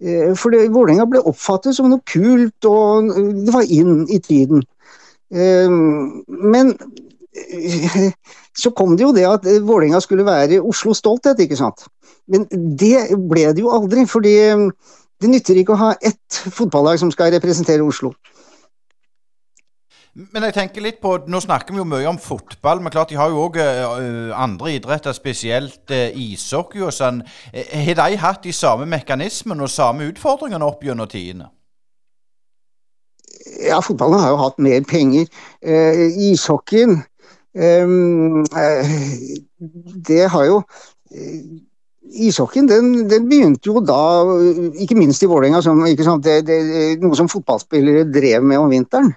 [0.02, 4.66] Eh, for Vålerenga ble oppfattet som noe kult, og det var inn i tiden.
[5.30, 5.70] Eh,
[6.26, 6.74] men
[8.58, 11.86] så kom det jo det at Vålerenga skulle være Oslo stolthet, ikke sant.
[12.30, 14.34] Men det ble det jo aldri, fordi
[15.20, 18.14] det nytter ikke å ha ett fotballag som skal representere Oslo.
[20.14, 23.18] Men jeg tenker litt på, Nå snakker vi jo mye om fotball, men klart de
[23.18, 27.22] har jo òg uh, andre idretter, spesielt uh, ishockey og sånn.
[27.54, 31.50] Har de hatt de samme mekanismene og samme utfordringene opp gjennom tidene?
[33.60, 35.26] Ja, fotballen har jo hatt mer penger.
[35.62, 37.00] Ishockeyen
[37.54, 38.44] um,
[40.08, 40.60] Det har jo
[42.10, 44.00] Ishockeyen den, den, begynte jo da,
[44.82, 45.60] ikke minst i Vålerenga,
[47.00, 49.12] noe som fotballspillere drev med om vinteren.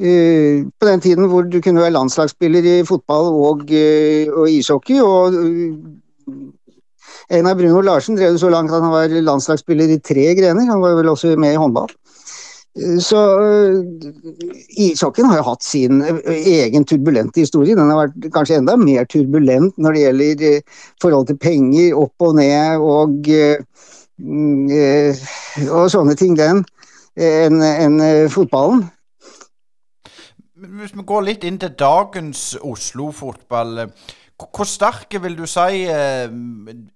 [0.00, 4.96] Uh, på den tiden hvor du kunne være landslagsspiller i fotball og, uh, og ishockey.
[4.96, 5.36] og
[7.30, 10.66] Einar Bruno Larsen drev det så langt at han var landslagsspiller i tre grener.
[10.66, 11.92] Han var vel også med i håndball.
[12.78, 13.20] Eh, så
[14.78, 17.76] ishockeyen har jo hatt sin egen turbulente historie.
[17.78, 22.38] Den har vært kanskje enda mer turbulent når det gjelder forhold til penger, opp og
[22.38, 23.32] ned og,
[24.20, 24.70] mm,
[25.70, 26.64] og sånne ting, den,
[27.16, 28.86] enn en fotballen.
[30.60, 33.86] Hvis vi går litt inn til dagens Oslo-fotball.
[34.40, 36.30] Eh, hvor sterk vil du si eh,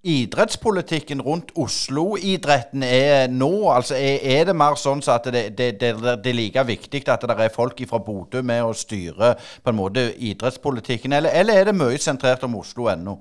[0.02, 3.70] idrettspolitikken rundt Oslo-idretten er nå?
[3.70, 7.04] Altså, er, er, det mer sånn så at det, det, det, det, er like viktig
[7.09, 11.61] at det er folk fra Bodø med å styre på en måte idrettspolitikken, eller, eller
[11.61, 13.18] er det mye sentrert om Oslo ennå?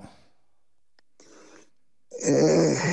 [2.24, 2.84] Eh,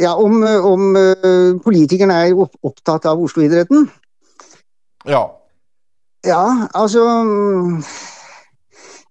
[0.00, 3.86] ja, om, om uh, politikerne er opptatt av Oslo-idretten?
[5.08, 5.28] Ja.
[6.24, 7.04] Ja, altså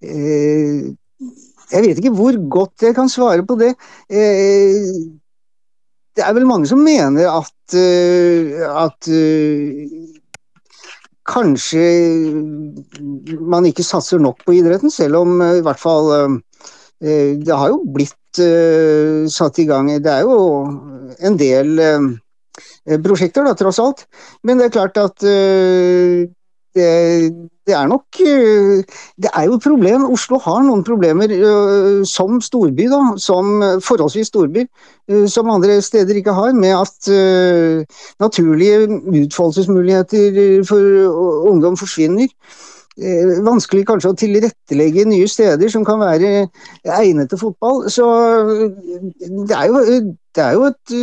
[0.01, 0.93] eh,
[1.73, 3.73] Jeg vet ikke hvor godt jeg kan svare på det.
[4.09, 4.89] Eh,
[6.13, 9.09] det er vel mange som mener at, eh, at
[11.25, 11.85] kanskje
[13.41, 16.39] man ikke satser nok på idretten, selv om i hvert fall
[17.03, 18.39] Det har jo blitt
[19.31, 20.37] satt i gang Det er jo
[21.19, 21.79] en del
[23.03, 24.05] prosjekter, da, tross alt.
[24.43, 25.25] Men det er klart at
[26.75, 26.87] det,
[27.67, 28.81] det, er nok eh,
[29.21, 30.07] Det er jo et problem.
[30.11, 34.65] Oslo har noen problemer uh, som storby, da, som forholdsvis storby,
[35.27, 37.09] som andre steder ikke har, med at
[38.23, 42.31] naturlige utfoldelsesmuligheter for ungdom forsvinner.
[42.93, 46.43] Eh, vanskelig kanskje å tilrettelegge nye steder som kan være
[46.85, 47.87] egnet til fotball.
[47.89, 48.05] Så
[49.49, 49.81] det er jo,
[50.33, 50.93] det er jo et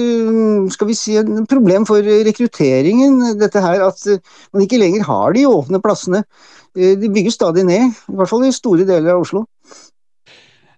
[0.74, 4.02] skal vi si, en problem for rekrutteringen, dette her at
[4.52, 6.24] man ikke lenger har de åpne plassene.
[6.76, 9.44] Eh, de bygges stadig ned, i hvert fall i store deler av Oslo.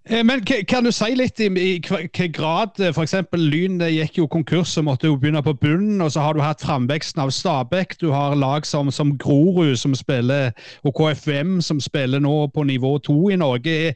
[0.08, 3.14] Eh, men Kan du si litt i, hvilken grad eh, f.eks.
[3.36, 6.64] Lyn gikk jo konkurs og måtte jo begynne på bunnen, og så har du hatt
[6.64, 7.98] framveksten av Stabæk.
[8.00, 12.96] Du har lag som, som Grorud som spiller, og KFM som spiller nå på nivå
[13.04, 13.94] to i Norge.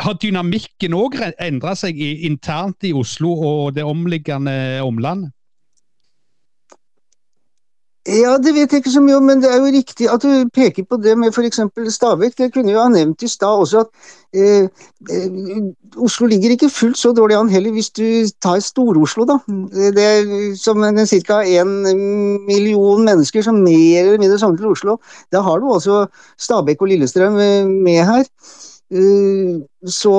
[0.00, 5.34] Har dynamikken òg endra seg internt i Oslo og det omliggende omlandet?
[8.08, 10.48] Ja, det vet jeg ikke så mye om, men det er jo riktig at du
[10.56, 11.60] peker på det med f.eks.
[11.92, 12.32] Stabæk.
[12.38, 13.90] Det kunne jo ha nevnt i stad også at
[14.32, 14.70] eh,
[16.00, 19.36] Oslo ligger ikke fullt så dårlig an heller hvis du tar Stor-Oslo, da.
[19.92, 21.42] Det er som ca.
[21.44, 21.74] én
[22.48, 24.96] million mennesker som mer eller mindre samler til Oslo.
[25.30, 26.06] Da har du også
[26.40, 28.24] Stabekk og Lillestrøm eh, med her.
[28.90, 30.14] Eh, så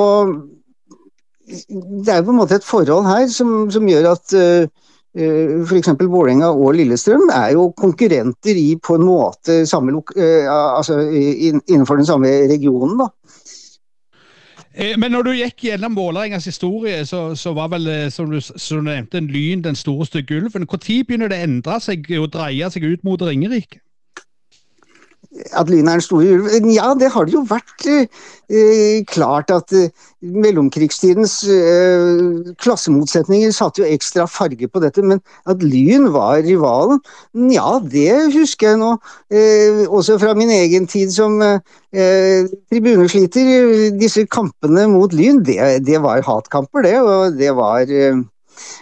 [2.05, 4.69] det er på en måte et forhold her som, som gjør at eh,
[5.11, 5.89] Eh, F.eks.
[5.99, 11.01] Vålerenga og Lillestrøm er jo konkurrenter i på en måte samme, eh, altså
[11.67, 12.97] innenfor den samme regionen.
[12.97, 13.09] da.
[14.97, 18.87] Men når du gikk gjennom Vålerengas historie, så, så, var vel som du, som du
[18.87, 20.47] nevnte, en Lyn den store gulven.
[20.47, 20.61] ulven.
[20.61, 23.81] Når begynner det å endre seg og dreie seg ut mot Ringerike?
[25.55, 26.47] At Lyn er en stor ulv?
[26.73, 29.87] Ja, det har det jo vært eh, klart at eh,
[30.19, 35.03] mellomkrigstidens eh, klassemotsetninger satte jo ekstra farge på dette.
[35.07, 36.99] Men at Lyn var rivalen,
[37.53, 38.91] ja, det husker jeg nå.
[39.31, 43.95] Eh, også fra min egen tid som eh, tribunesliter.
[44.01, 46.97] Disse kampene mot Lyn, det, det var hatkamper, det.
[46.99, 48.19] Og det var eh,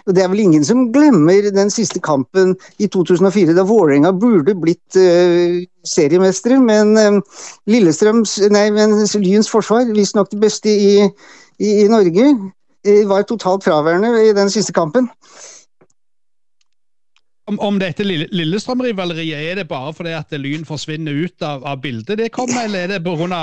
[0.06, 4.98] Det er vel ingen som glemmer den siste kampen i 2004, da Vålerenga burde blitt
[4.98, 11.06] uh, seriemestere, men uh, Lillestrøms, nei, men Lyns forsvar, visstnok det beste i,
[11.60, 12.32] i, i Norge,
[12.88, 15.10] uh, var totalt fraværende i den siste kampen.
[17.50, 22.20] Om, om dette Lillestrøm-rivaleriet, er det bare fordi at Lyn forsvinner ut av, av bildet
[22.20, 23.40] det kommer, eller er det pga.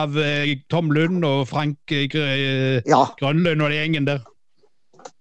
[0.71, 1.91] Tom Lund og Frank.
[1.91, 4.23] Grønlund og den gjengen der?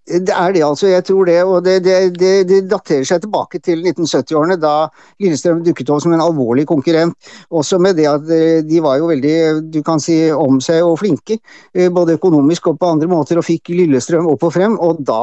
[0.06, 0.86] Det er det, altså.
[0.86, 1.38] Jeg tror det.
[1.42, 4.86] Og det, det, det, det daterer seg tilbake til 1970-årene, da
[5.22, 7.16] Lillestrøm dukket opp som en alvorlig konkurrent.
[7.50, 9.34] Også med det at eh, de var jo veldig
[9.74, 11.40] du kan si, om seg og flinke,
[11.74, 14.78] eh, både økonomisk og på andre måter, og fikk Lillestrøm opp og frem.
[14.78, 15.20] Og da,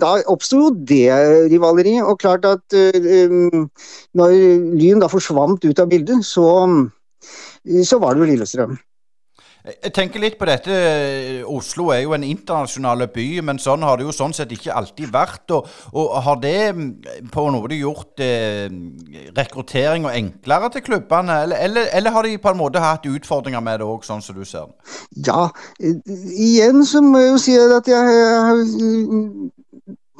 [0.00, 1.12] da oppsto jo det
[1.52, 2.00] rivaleriet.
[2.06, 3.66] Og klart at um,
[4.16, 4.34] når
[4.80, 6.48] Lyn da forsvant ut av bildet, så,
[7.84, 8.78] så var det jo Lillestrøm.
[9.66, 10.74] Jeg tenker litt på dette.
[11.50, 15.10] Oslo er jo en internasjonal by, men sånn har det jo sånn sett ikke alltid
[15.10, 15.50] vært.
[15.56, 16.92] Og, og har det mm,
[17.34, 18.68] på noe de gjort eh,
[19.34, 23.82] rekrutteringa enklere til klubbene, eller, eller, eller, har de på en måte hatt utfordringer med
[23.82, 24.70] det òg, sånn som du ser?
[25.26, 25.48] Ja,
[25.82, 28.04] igjen så må jeg jo si at jeg,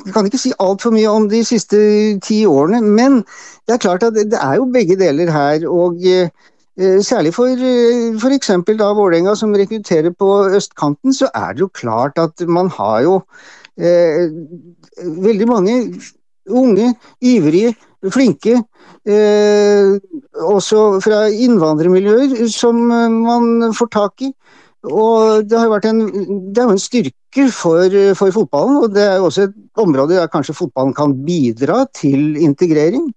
[0.09, 1.79] jeg kan ikke si altfor mye om de siste
[2.27, 3.23] ti årene, men
[3.69, 5.71] det er klart at det er jo begge deler her.
[5.71, 8.51] og eh, Eh, særlig for eh, f.eks.
[8.77, 13.15] da Vålerenga som rekrutterer på østkanten, så er det jo klart at man har jo
[13.81, 14.29] eh,
[15.01, 15.77] veldig mange
[16.47, 17.75] unge, ivrige,
[18.13, 18.61] flinke,
[19.09, 19.97] eh,
[20.37, 24.33] også fra innvandrermiljøer, som eh, man får tak i.
[24.87, 25.59] Og det
[25.89, 26.01] en,
[26.55, 30.15] det er jo en styrke for, for, fotballen, og det er jo også et område
[30.15, 33.11] der kanskje fotballen kan bidra til integrering.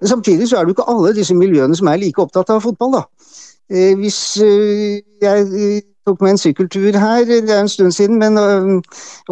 [0.00, 2.62] Men samtidig så er det jo ikke alle disse miljøene som er like opptatt av
[2.64, 3.02] fotball, da.
[3.72, 8.18] Eh, hvis eh, jeg eh, tok meg en sykkeltur her, det er en stund siden,
[8.20, 8.36] men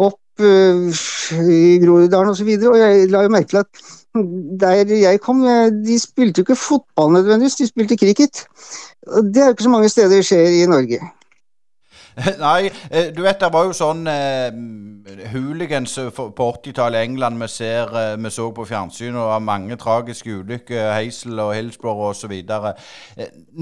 [0.01, 3.83] opp i Groruddalen osv., og, så videre, og jeg la jo merke til at
[4.61, 5.43] der jeg kom,
[5.85, 8.45] de spilte jo ikke fotball nødvendigvis, de spilte cricket.
[9.05, 10.99] Det er jo ikke så mange steder det skjer i Norge.
[12.37, 14.49] Nei, eh, du vet det var jo sånn uh,
[15.31, 20.35] hooligans på 80-tallet i England vi, ser, uh, vi så på fjernsyn, og mange tragiske
[20.43, 22.35] ulykker, Heisel og Hillsborough osv.
[22.51, 22.69] Uh,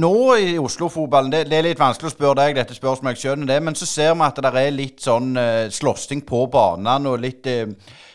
[0.04, 3.54] nå i Oslo-fotballen, det, det, er litt vanskelig å spørre deg dette spørsmålet, jeg skjønner
[3.54, 7.22] det, men så ser vi at det er litt sånn uh, slåssing på banene og
[7.24, 7.48] litt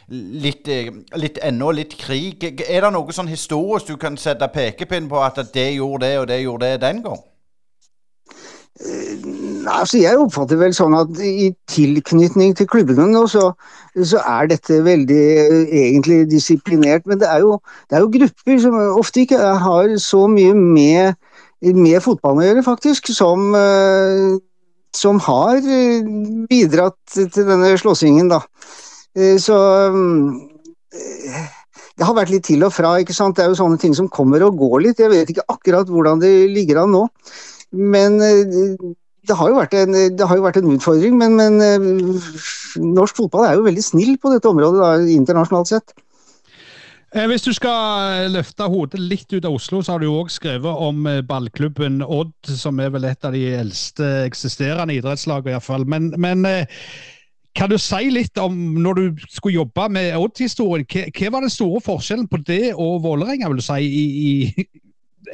[0.07, 0.69] litt,
[1.19, 2.45] litt ennå litt krig.
[2.63, 6.29] Er det noe sånn historisk du kan sette pekepinn på at det gjorde det, og
[6.31, 7.25] det gjorde det den gang?
[9.67, 13.49] Altså, jeg oppfatter vel sånn at i tilknytning til klubbene nå, så,
[13.97, 15.23] så, er dette veldig
[15.67, 17.07] egentlig disiplinert.
[17.11, 17.59] Men det er, jo,
[17.89, 21.17] det er, jo, grupper som ofte ikke har så mye med,
[21.75, 24.37] med fotballen å gjøre, faktisk, som, eh,
[24.97, 25.59] som har
[26.51, 28.43] bidratt til denne slåssingen, da.
[29.17, 29.57] Eh, så
[29.89, 31.41] eh,
[31.97, 32.99] det har vært litt til og fra.
[33.01, 33.39] ikke sant?
[33.39, 35.03] Det er jo sånne ting som kommer og går litt.
[35.03, 37.07] Jeg vet ikke akkurat hvordan det ligger an nå.
[37.73, 38.21] Men
[39.29, 43.57] det har jo vært en, jo vært en utfordring, men, men, eh, norsk fotball er
[43.59, 45.95] jo veldig snill på dette området da, internasjonalt sett.
[47.15, 50.87] Eh, hvis du skal løfte hodet litt ut av Oslo, så har du òg skrevet
[50.89, 55.87] om eh, ballklubben Odd, som er vel et av de eldste eksisterende idrettslagene iallfall.
[55.89, 56.47] Men, men
[57.57, 61.55] kan du si litt om, når du skulle jobbe med Odd-historien, hva, hva, var den
[61.55, 64.67] store forskjellen på det og Vålerenga, vil du si, i,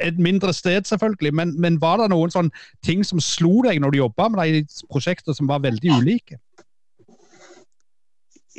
[0.01, 2.51] et mindre sted, selvfølgelig, men, men, var det noen sånn
[2.85, 6.39] ting som slo deg når du jobba med de prosjektene som var veldig ulike?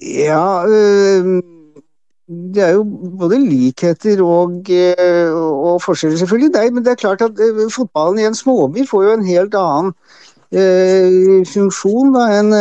[0.02, 1.42] Ja øh,
[2.54, 2.84] Det er jo
[3.18, 6.50] både likheter og, øh, og forskjeller, selvfølgelig.
[6.54, 9.54] Nei, men det er klart at øh, fotballen i en småby får jo en helt
[9.54, 9.92] annen
[10.52, 12.52] øh, funksjon da enn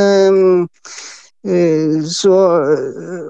[1.46, 2.36] øh, så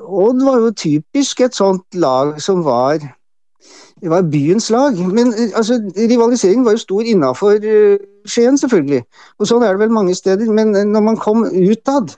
[0.04, 2.98] Odd var jo typisk et sånt lag som var
[4.02, 4.98] det var byens lag.
[5.16, 7.98] Men eh, altså, rivaliseringen var jo stor innafor uh,
[8.28, 9.04] Skien, selvfølgelig.
[9.40, 10.50] Og sånn er det vel mange steder.
[10.52, 12.16] Men uh, når man kom utad,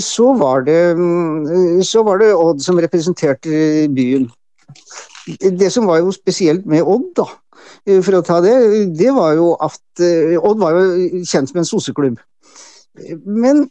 [0.00, 4.26] så, var det, um, så var det Odd som representerte byen.
[5.40, 7.24] Det som var jo spesielt med Odd, da,
[8.04, 8.54] for å ta det,
[8.98, 10.02] det var jo at
[10.36, 12.20] Odd var jo kjent som en soseklubb.
[13.24, 13.64] Men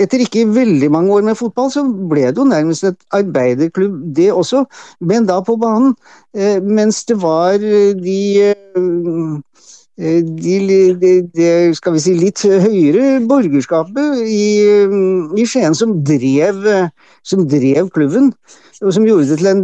[0.00, 4.30] etter ikke veldig mange år med fotball, så ble det jo nærmest et arbeiderklubb, det
[4.32, 4.64] også,
[5.00, 5.94] men da på banen.
[6.36, 8.20] Eh, mens det var eh, de
[8.50, 9.38] eh,
[10.00, 10.54] de,
[10.96, 14.46] de, de, skal vi si, litt høyere borgerskapet i,
[15.36, 16.62] i Skien som drev,
[17.20, 18.30] som drev klubben,
[18.80, 19.62] og som gjorde det til en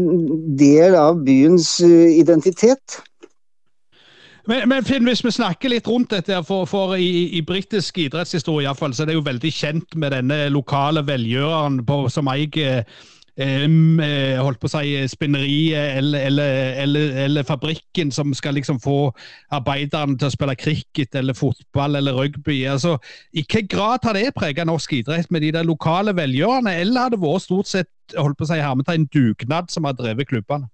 [0.60, 2.98] del av byens identitet.
[4.46, 8.70] Men, men, Finn, hvis vi snakker litt rundt dette, for, for i, i britisk idrettshistorie
[8.70, 12.84] i fall, så er det jo veldig kjent med denne lokale velgjøreren på, som eier
[13.42, 16.52] eh, holdt på å si spinneriet eller, eller,
[16.84, 19.10] eller, eller, fabrikken som skal liksom få
[19.56, 22.62] arbeiderne til å spille cricket eller fotball eller rugby.
[22.70, 22.96] altså
[23.32, 27.16] I hvilken grad har det preget norsk idrett med de der lokale velgjørerne, eller har
[27.16, 30.70] det vært stort sett holdt på å si hermetegn dugnad som har drevet klubbene?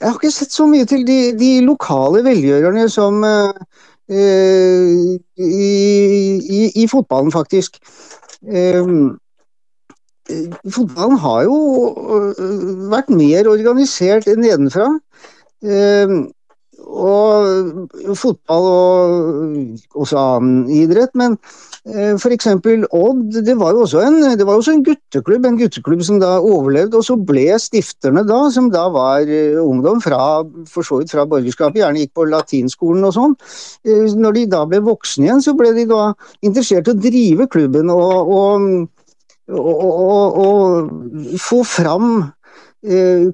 [0.00, 3.52] Jeg har ikke sett så mye til de, de lokale velgjørerne som uh,
[4.12, 5.70] i,
[6.58, 7.78] i, i fotballen, faktisk.
[8.42, 9.18] Um,
[10.72, 11.58] fotballen har jo
[12.92, 14.88] vært mer organisert nedenfra.
[15.62, 16.22] Um,
[16.92, 22.46] og fotball og også annen idrett, men Eh, F.eks.
[22.94, 26.36] Odd, det var jo også en, det var også en gutteklubb, en gutteklubb som da
[26.38, 26.94] overlevde.
[27.00, 30.20] Og så ble stifterne da, som da var eh, ungdom fra
[30.70, 33.34] for så vidt fra borgerskapet, gjerne gikk på latinskolen og sånn,
[33.82, 36.12] eh, når de da ble voksne igjen, så ble de da
[36.46, 38.70] interessert i å drive klubben og, og,
[39.58, 42.41] og, og få fram Eh,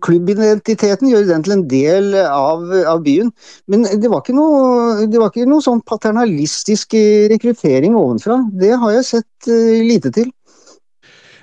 [0.05, 3.31] klubbidentiteten, gjøre den til en del av, av, byen.
[3.73, 6.97] Men det var noe, det var ikke noe sånn paternalistisk
[7.33, 8.43] rekruttering ovenfra.
[8.61, 10.29] Det har jeg sett uh, lite til.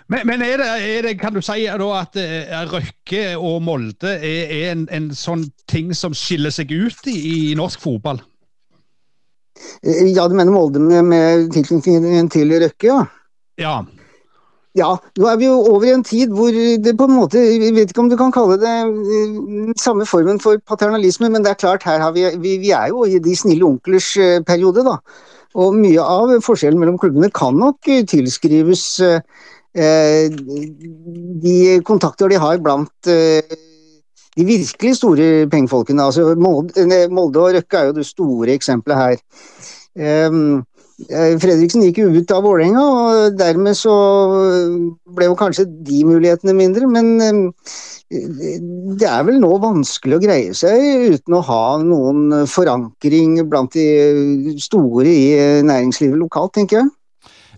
[0.08, 4.54] Men, men er, det, er, det, kan du si at uh, Røkke og Molde er,
[4.54, 8.22] er en, en, sånn ting som skiller seg ut i, i norsk fotball?
[9.82, 13.02] Ja, du mener Molde med, med tilknytning til Røkke, ja?
[13.58, 13.76] Ja.
[14.76, 17.72] Ja, nå er vi jo over i en tid hvor det på en måte Jeg
[17.78, 21.62] vet ikke om du kan kalle det uh, samme formen for paternalisme, men det er
[21.62, 24.98] klart, her vi, vi, vi er jo i de snille onklers uh, periode, da.
[25.56, 28.84] Og mye av forskjellen mellom klubbene kan nok tilskrives tilskrives
[31.44, 31.56] de
[31.88, 36.04] kontakter de har blant de virkelig store pengefolkene.
[36.04, 39.20] Altså Molde, Molde og Røkke er jo det store eksempelet her.
[40.32, 43.94] Um, Eh, Fredriksen gikk jo ut av Vålerenga, og dermed så
[45.16, 46.88] ble jo kanskje de mulighetene mindre.
[46.88, 48.62] Men eh,
[49.00, 54.56] det er vel nå vanskelig å greie seg uten å ha noen forankring blant de
[54.64, 56.94] store i næringslivet lokalt, tenker jeg.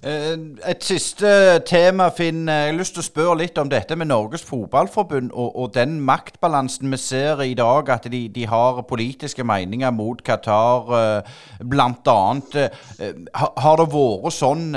[0.04, 0.38] Eh,
[0.70, 1.30] et siste
[1.66, 2.46] tema, Finn.
[2.48, 5.98] Jeg har lyst til å spørre litt om dette med Norges Fotballforbund og, og den
[6.06, 11.32] maktbalansen vi ser i dag, at de, de har politiske meninger mot Qatar eh,
[11.66, 12.20] bl.a.
[12.54, 14.70] Eh, har det vært sånn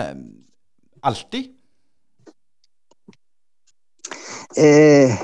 [1.04, 1.52] alltid?
[4.56, 5.20] Eh,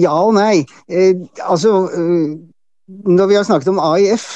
[0.00, 0.64] ja og nei.
[0.88, 1.76] Eh, altså
[2.86, 4.26] når vi har snakket om AIF,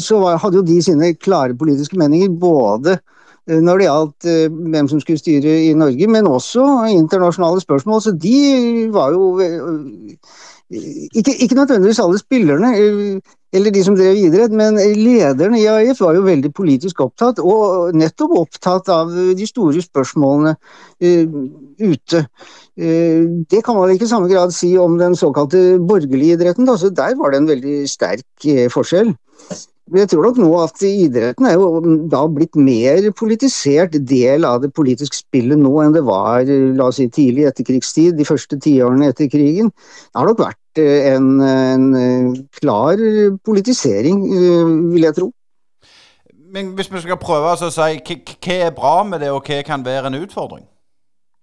[0.00, 2.30] så hadde jo de sine klare politiske meninger.
[2.40, 3.19] Både Eh,
[3.58, 8.02] når det gjaldt eh, hvem som skulle styre i Norge, men også internasjonale spørsmål.
[8.04, 10.16] Så de var jo eh,
[11.18, 12.72] ikke, ikke nødvendigvis alle spillerne,
[13.52, 17.96] eller de som drev idrett, men lederne i AIF var jo veldig politisk opptatt, og
[17.98, 21.40] nettopp opptatt av de store spørsmålene uh,
[21.82, 22.22] ute.
[22.78, 26.78] Uh, det kan man ikke i samme grad si om den såkalte borgerlige idretten, da,
[26.78, 29.10] så der var det en veldig sterk uh, forskjell.
[29.90, 31.80] Jeg tror nok nå at idretten er jo
[32.12, 37.00] da blitt mer politisert del av det politiske spillet nå enn det var la oss
[37.00, 39.72] si, tidlig etterkrigstid, de første tiårene etter krigen.
[39.74, 43.02] Det har nok vært eh, en, en eh, klar
[43.42, 45.30] politisering, eh, vil jeg tro.
[46.54, 49.82] Men hvis vi skal prøve å si hva er bra med det, og hva kan
[49.86, 50.69] være en utfordring?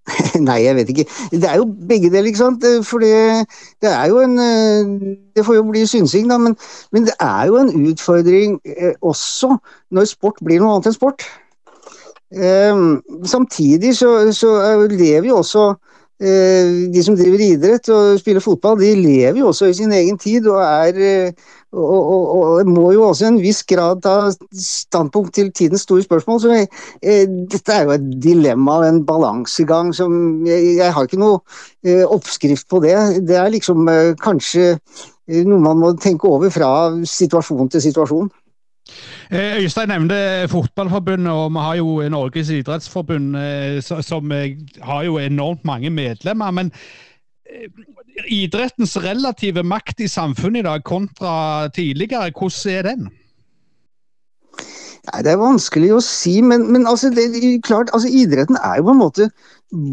[0.47, 1.05] Nei, jeg vet ikke.
[1.31, 2.63] Det er jo begge deler, ikke sant.
[2.87, 6.55] For det er jo en eh, Det får jo bli synsing, da, men,
[6.91, 9.51] men det er jo en utfordring eh, også
[9.91, 11.27] når sport blir noe annet enn sport.
[12.27, 14.49] Samtidig så, så,
[14.91, 15.61] lever jo også
[16.18, 20.47] de som driver idrett og spiller fotball, de lever jo også i sin egen tid
[20.49, 25.34] og er uh, og, og, og, må jo også i en viss grad ta standpunkt
[25.36, 26.39] til tidens store spørsmål.
[26.41, 26.70] Så jeg,
[27.03, 31.41] eh, dette er jo et dilemma og en balansegang som jeg, jeg, har ikke noe
[31.84, 32.95] eh, oppskrift på det.
[33.28, 36.72] Det er liksom eh, kanskje eh, noe man må tenke over fra
[37.03, 38.32] situasjon til situasjon.
[39.31, 44.31] Eh, Øystein nevnte Fotballforbundet, og vi har jo Norges idrettsforbund, eh, som
[44.81, 46.51] har jo enormt mange medlemmer.
[46.51, 46.71] men
[48.27, 53.09] idrettens relative makt i samfunnet i dag kontra tidligere, hvordan er den?
[55.07, 57.29] Nei, Det er vanskelig å si, men, men altså, det,
[57.63, 59.29] klart, altså, idretten er jo på en måte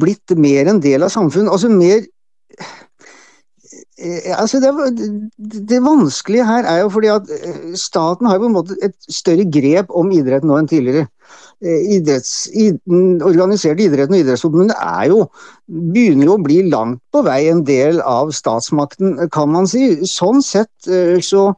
[0.01, 1.53] blitt mer en del av samfunnet.
[1.53, 2.72] Altså mer eh,
[4.34, 4.70] altså det,
[5.70, 9.45] det, vanskelige her er jo fordi at eh, staten har på en måte et større
[9.47, 11.07] grep om idretten nå enn tidligere.
[11.62, 12.49] Eh, idretts,
[12.90, 15.20] den organiserte idretten og Idrettsforbundet er jo
[15.68, 19.86] begynner jo å bli langt på vei en del av statsmakten, kan man si.
[20.11, 21.53] Sånn sett eh, så,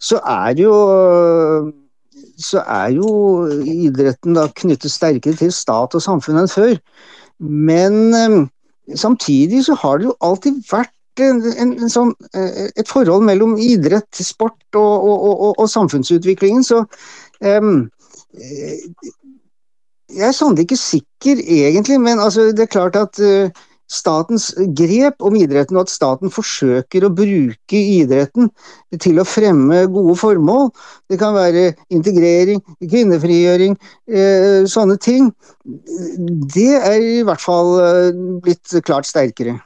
[0.00, 0.72] så er jo
[2.42, 3.10] så er jo
[3.60, 6.74] idretten da knyttet sterkere til stat og samfunn enn før.
[7.38, 8.40] Men eh,
[8.98, 14.78] samtidig så har det jo alltid vært en, en, sånn, et forhold mellom idrett, sport
[14.78, 16.64] og, og, og, og samfunnsutviklingen.
[16.64, 16.84] Så
[17.44, 17.90] um,
[20.12, 23.50] jeg er sannelig ikke sikker, egentlig, men altså, det er klart at uh,
[23.92, 28.50] statens grep om idretten, og at staten forsøker å bruke idretten
[29.02, 30.70] til å fremme gode formål.
[31.10, 33.76] Det kan være integrering, kvinnefrigjøring,
[34.08, 35.30] eh, sånne ting.
[36.56, 39.58] Det er i hvert fall eh, blitt klart sterkere.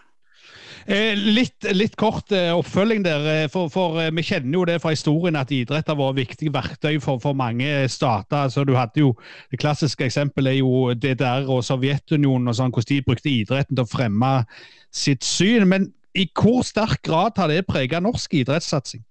[0.86, 3.24] Eh, litt, litt, kort eh, oppfølging der.
[3.26, 7.00] Eh, for, for, Vi kjenner jo det fra historien at idrett har vært viktig verktøy
[7.02, 8.46] for, for mange stater.
[8.46, 9.16] Altså, du hadde jo,
[9.50, 13.82] Det klassiske eksempelet er jo DDR og Sovjetunionen, og sånn, hvordan de brukte idretten til
[13.82, 14.32] å fremme
[14.94, 15.66] sitt syn.
[15.66, 19.02] Men i hvor sterk grad har det preget norsk idrettssatsing?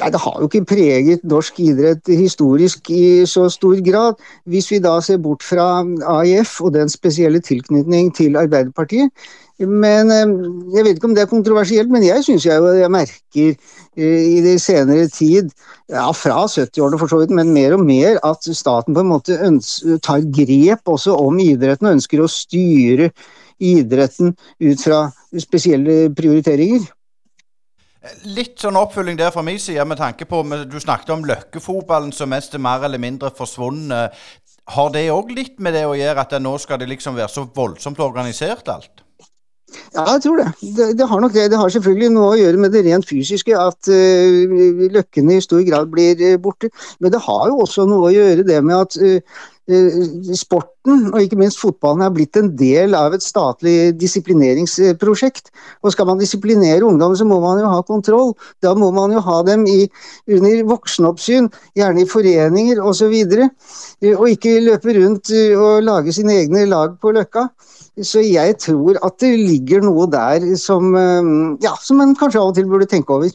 [0.00, 4.16] Nei, Det har jo ikke preget norsk idrett historisk i så stor grad.
[4.44, 5.84] Hvis vi da ser bort fra
[6.18, 9.12] AIF og den spesielle tilknytning til Arbeiderpartiet,
[9.64, 10.34] men eh,
[10.76, 13.54] Jeg vet ikke om det er kontroversielt, men jeg syns jeg, jeg merker
[13.96, 15.48] eh, i det senere tid,
[15.88, 19.38] ja, fra 70-årene for så vidt, men mer og mer, at staten på en måte
[20.04, 23.10] tar grep også om idretten og ønsker å styre
[23.62, 25.06] idretten ut fra
[25.40, 26.84] spesielle prioriteringer.
[28.28, 32.30] Litt sånn oppfølging der fra min side, med tanke på Du snakket om løkkefotballen som
[32.30, 34.14] mest er mer eller mindre forsvunnet.
[34.76, 37.46] Har det òg litt med det å gjøre at nå skal det liksom være så
[37.54, 39.05] voldsomt organisert alt?
[39.94, 40.46] Ja, jeg tror det.
[40.76, 40.88] det.
[40.98, 41.08] det.
[41.08, 41.48] har nok det.
[41.52, 44.56] Det har selvfølgelig noe å gjøre med det rent fysiske, at uh,
[44.96, 46.72] løkkene i stor grad blir uh, borte.
[47.00, 49.44] Men det har jo også noe å gjøre det med at uh,
[50.36, 55.50] sporten, og ikke minst fotballen, er blitt en del av et statlig disiplineringsprosjekt.
[55.82, 58.34] Og skal man disiplinere ungdom, så må man jo ha kontroll.
[58.62, 59.88] Da må man jo ha dem i,
[60.30, 63.10] under voksenoppsyn, gjerne i foreninger osv.
[63.10, 67.48] Og, så og ikke løpe rundt og lage sine egne lag på Løkka.
[68.04, 72.52] Så jeg tror at det ligger noe der som, eh, ja, som en kanskje av
[72.52, 73.30] og til burde tenke over.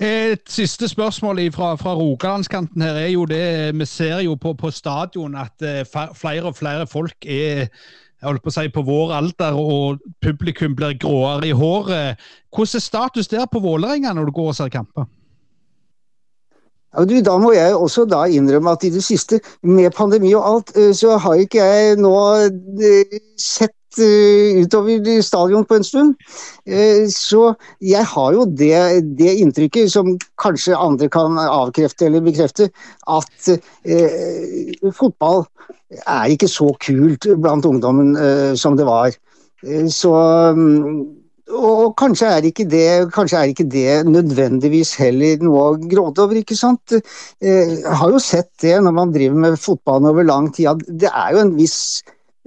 [0.00, 4.70] Et siste spørsmål fra, fra Rogalandskanten her er jo det Vi ser jo på, på
[4.70, 5.84] stadion at eh,
[6.16, 7.68] flere og flere folk er
[8.20, 12.20] jeg holdt på å si på vår alder, og publikum blir gråere i håret.
[12.52, 15.06] Hvordan er status der på Vålerenga når du går og ser kamper?
[16.90, 20.46] Ja, du, da må jeg også da innrømme at i det siste, med pandemi og
[20.48, 26.14] alt, eh, så har ikke jeg nå eh, sett eh, utover stadion på en stund.
[27.14, 28.74] Så jeg har jo det,
[29.18, 32.70] det, inntrykket, som kanskje andre kan avkrefte eller bekrefte,
[33.06, 35.44] at eh, fotball
[36.06, 39.14] er ikke så kult blant ungdommen eh, som det var.
[39.92, 40.10] Så
[40.56, 41.19] mm,
[41.50, 46.56] og kanskje er, det, kanskje er, ikke det, nødvendigvis heller noe å gråte over, ikke
[46.58, 46.94] sant.
[46.94, 50.84] Eh, jeg har jo sett det når man driver med fotballen over lang tid, at
[51.02, 51.78] det er jo en viss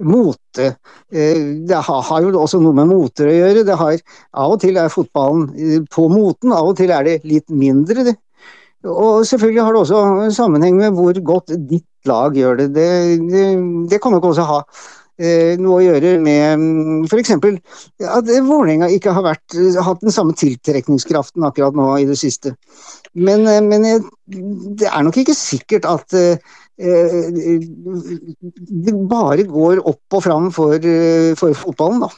[0.04, 0.74] mote.
[1.12, 3.64] Eh, det har jo også noe med moter å gjøre.
[3.68, 4.02] Det har,
[4.32, 8.08] av og til er fotballen eh, på moten, av og til er det litt mindre.
[8.10, 8.18] Det.
[8.90, 12.68] Og selvfølgelig har det også sammenheng med hvor godt ditt lag gjør det.
[12.76, 12.90] Det,
[13.30, 13.48] det,
[13.92, 15.03] det kan nok også ha Eh,
[15.60, 17.30] noe å gjøre med mm, f.eks.
[17.36, 19.54] at Vålerenga ikke har vært,
[19.86, 22.56] hatt den samme tiltrekningskraften akkurat nå i det siste.
[23.14, 23.86] Men, eh, men
[24.74, 26.38] det er nok ikke sikkert at eh,
[28.84, 30.78] det bare går opp og fram for,
[31.38, 32.10] for fotballen, da.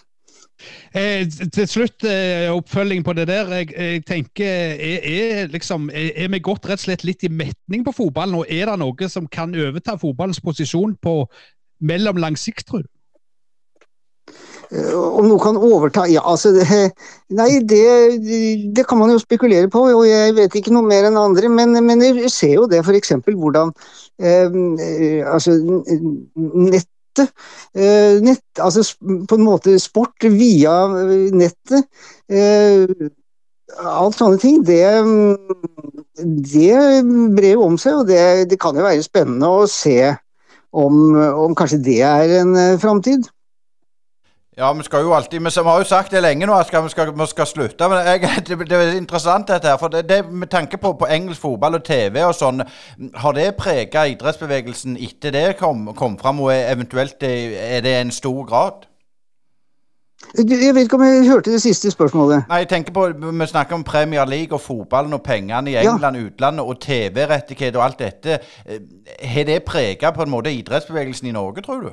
[0.96, 3.50] Eh, til slutt, eh, oppfølging på det der.
[3.52, 4.46] Jeg, jeg tenker,
[4.80, 8.38] er, er, liksom, er, er, vi gått rett og slett litt i metning på fotballen?
[8.40, 11.18] Og er det noe som kan overta fotballens posisjon på
[11.80, 12.90] mellomlang sikt, tror du?
[14.74, 16.64] Eh, om noe kan overta Ja, altså det,
[17.38, 17.82] Nei, det,
[18.74, 21.50] det, kan man jo spekulere på, og jeg vet ikke noe mer enn andre.
[21.52, 23.14] Men, men jeg ser jo det f.eks.
[23.26, 23.72] hvordan
[24.18, 25.56] eh, eh, altså,
[26.34, 27.22] nettet
[27.74, 30.74] eh, nett, altså på en måte sport via
[31.34, 31.86] nettet.
[33.76, 34.84] Alt sånne ting, det,
[36.46, 36.76] det
[37.34, 40.14] brer jo om seg, og det, det kan jo være spennende å se
[40.76, 41.00] om,
[41.46, 43.30] om kanskje det er en uh, framtid.
[44.56, 47.12] Ja, vi skal jo alltid Vi har jo sagt det lenge nå at vi skal,
[47.12, 47.88] vi skal slutte.
[47.88, 49.76] Men jeg, det, det, er interessant dette her.
[49.76, 52.64] For det, det, med tanke på, på, engelsk fotball og TV og sånn,
[53.14, 56.40] har det prega idrettsbevegelsen etter det kom, kom fram?
[56.40, 58.88] Og eventuelt er det en stor grad?
[60.36, 62.46] Jeg vet ikke om jeg hørte det siste spørsmålet.
[62.48, 63.06] Nei, jeg tenker på,
[63.40, 66.24] Vi snakker om Premier League og fotballen og pengene i England, ja.
[66.26, 68.38] utlandet og TV-rettigheter og alt dette.
[68.66, 68.80] Eh,
[69.22, 71.90] har det prega på en måte idrettsbevegelsen i Norge, tror du?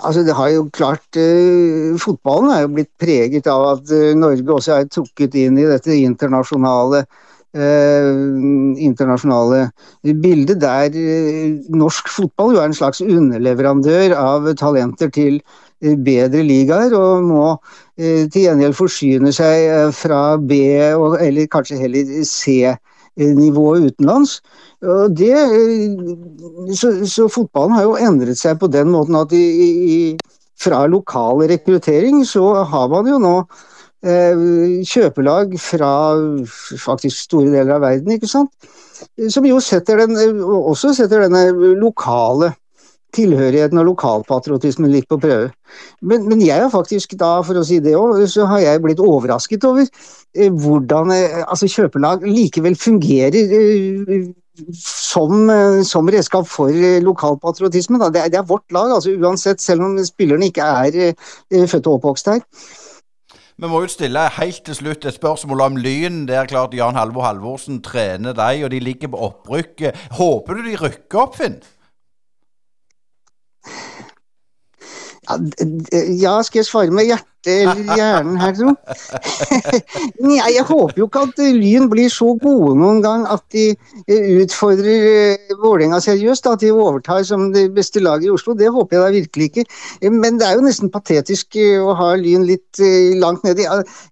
[0.00, 4.52] Altså, det har jo klart uh, Fotballen er jo blitt preget av at uh, Norge
[4.52, 8.10] også er trukket inn i dette internasjonale uh,
[8.88, 9.68] internasjonale
[10.02, 10.90] bildet, der
[11.72, 15.38] norsk fotball jo er en slags underleverandør av talenter til
[15.80, 17.44] bedre ligaer, og må
[17.98, 20.60] eh, til gjengjeld forsyne seg eh, fra B,
[21.20, 24.40] eller kanskje heller C-nivået utenlands.
[24.80, 29.44] Det, eh, så, så, fotballen har jo endret seg på den måten at i,
[29.92, 29.98] i,
[30.60, 33.36] fra lokal rekruttering, så har man jo nå
[34.06, 35.92] eh, kjøpelag fra
[36.80, 38.52] faktisk store deler av verden, ikke sant.
[39.28, 42.54] Som jo setter den, også setter denne lokale
[43.14, 45.50] tilhørigheten og lokalpatriotismen litt på prøve.
[46.02, 49.02] Men, men, jeg har faktisk da, for å si det òg, så har jeg blitt
[49.02, 54.26] overrasket over eh, hvordan eh, altså kjøpelag likevel fungerer eh,
[54.74, 57.98] som, eh, som, redskap for eh, lokalpatriotisme.
[57.98, 61.86] Det er, det, er vårt lag, altså uansett, selv om spillerne ikke er eh, født
[61.86, 62.44] og oppvokst her.
[63.56, 66.26] Vi må jo stille helt til slutt et spørsmål om Lyn.
[66.28, 69.86] Det er klart Jan Halvor Halvorsen trener deg, og de ligger på opprykk.
[70.18, 71.56] Håper du de rykker opp, Finn?
[76.22, 78.72] Ja, skal jeg svare med hjertet eller hjernen her, tro?
[80.36, 85.06] Jeg håper jo ikke at Lyn blir så gode noen gang at de eh, utfordrer
[85.10, 86.48] eh, Vålerenga seriøst.
[86.50, 88.56] At de overtar som det beste laget i Oslo.
[88.58, 89.66] Det håper jeg da virkelig ikke.
[90.00, 92.82] Eh, men det er jo nesten patetisk å ha Lyn litt
[93.20, 93.66] langt nedi.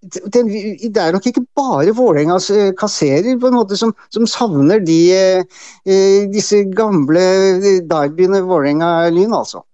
[0.04, 5.00] Det er nok ikke bare Vålerengas kasserer på en måte som, som savner de,
[6.32, 7.22] disse gamle
[7.88, 9.64] derbyene Vålerenga-Lyn, altså.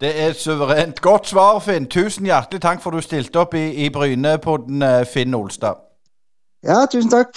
[0.00, 1.84] Det er et suverent godt svar, Finn.
[1.86, 5.82] Tusen hjertelig takk for du stilte opp i, i Brynepodden, eh, Finn Olstad.
[6.64, 7.36] Ja, tusen takk.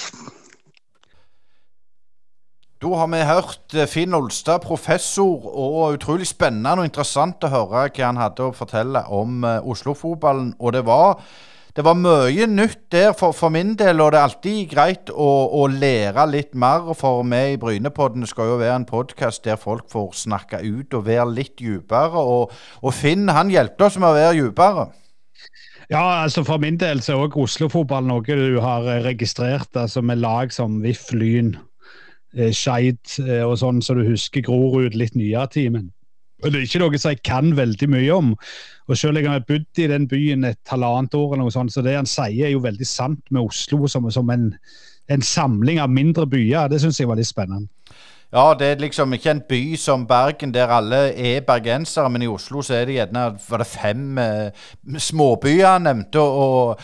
[2.83, 7.89] Da har vi hørt eh, Finn Olstad, professor, og utrolig spennende og interessant å høre
[7.89, 10.53] hva han hadde å fortelle om uh, Oslo-fotballen.
[10.59, 11.19] Og det var
[11.73, 15.29] det var mye nytt der for, for, min del, og det er alltid greit å,
[15.57, 16.91] å lære litt mer.
[16.93, 21.07] For vi i Brynepodden skal jo være en podkast der folk får snakke ut og
[21.07, 22.21] være litt dypere.
[22.21, 24.85] Og, og Finn han hjelper oss med å være dypere.
[25.89, 30.21] Ja, altså for min del så er òg Oslo-fotball noe du har registrert, altså med
[30.21, 31.55] lag som VIF, Lyn,
[32.37, 35.81] eh, Skeid eh, og sånn, så du husker Grorud litt nyere tid.
[36.43, 38.31] Men det er ikke noe som jeg kan veldig mye om.
[38.87, 41.73] Og Selv om jeg har bodd i den byen et halvannet år, eller noe sånt,
[41.73, 44.49] så det han sier er jo veldig sant med Oslo som, som en,
[45.07, 46.67] en, samling av mindre byer.
[46.67, 47.71] Det syns jeg var litt spennende.
[48.33, 52.27] Ja, det er liksom ikke en by som Bergen der alle er bergensere, men i
[52.27, 56.19] Oslo så er det gjerne var det fem eh, småbyer han nevnte.
[56.19, 56.79] og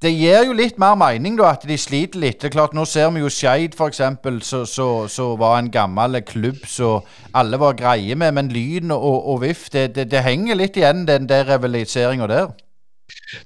[0.00, 2.38] det gir jo litt mer mening da, at de sliter litt.
[2.40, 4.00] Det er klart, Nå ser vi jo Skeid f.eks.,
[4.48, 7.04] så, så, så var en gammel klubb som
[7.36, 8.32] alle var greie med.
[8.32, 12.48] Men Lyn og, og VIF, det, det, det, henger litt igjen, den der rivaliseringa der.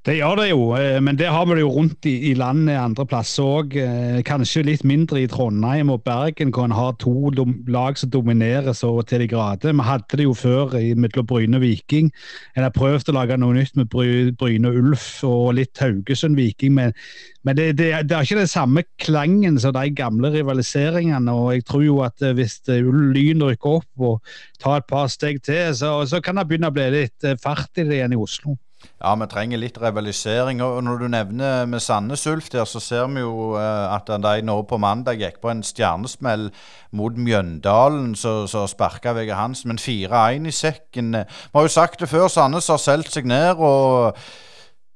[0.05, 2.79] Det gjør det jo, eh, men det har vi det jo rundt i, i landet
[2.81, 3.77] andre plasser òg.
[3.81, 7.31] Eh, kanskje litt mindre i Trondheim og Bergen, hvor en har to
[7.71, 9.73] lag som dominerer så til de grader.
[9.73, 12.11] Vi hadde det jo før mellom Bryne og Viking.
[12.57, 16.75] En har prøvd å lage noe nytt med Bryne og Ulf og litt Haugesund-Viking.
[16.77, 16.97] Men,
[17.45, 21.33] men det, det, det, er ikke den samme klangen som de gamle rivaliseringene.
[21.33, 25.43] og Jeg tror jo at eh, hvis Lyn rykker opp og tar et par steg
[25.45, 28.59] til, så, så kan det begynne å bli litt fart i det igjen i Oslo.
[29.01, 30.63] Ja, vi trenger litt rivalisering.
[30.65, 34.35] Og når du nevner med Sandnes Ulf der, så ser vi jo eh, at de
[34.47, 36.49] nå på mandag gikk på en stjernesmell
[36.95, 39.75] mot Mjøndalen, så, så sparka Vegard Hansen.
[39.75, 41.15] Men 4-1 i sekken.
[41.15, 43.59] Vi har jo sagt det før, Sandnes har solgt seg ned.
[43.59, 44.15] Og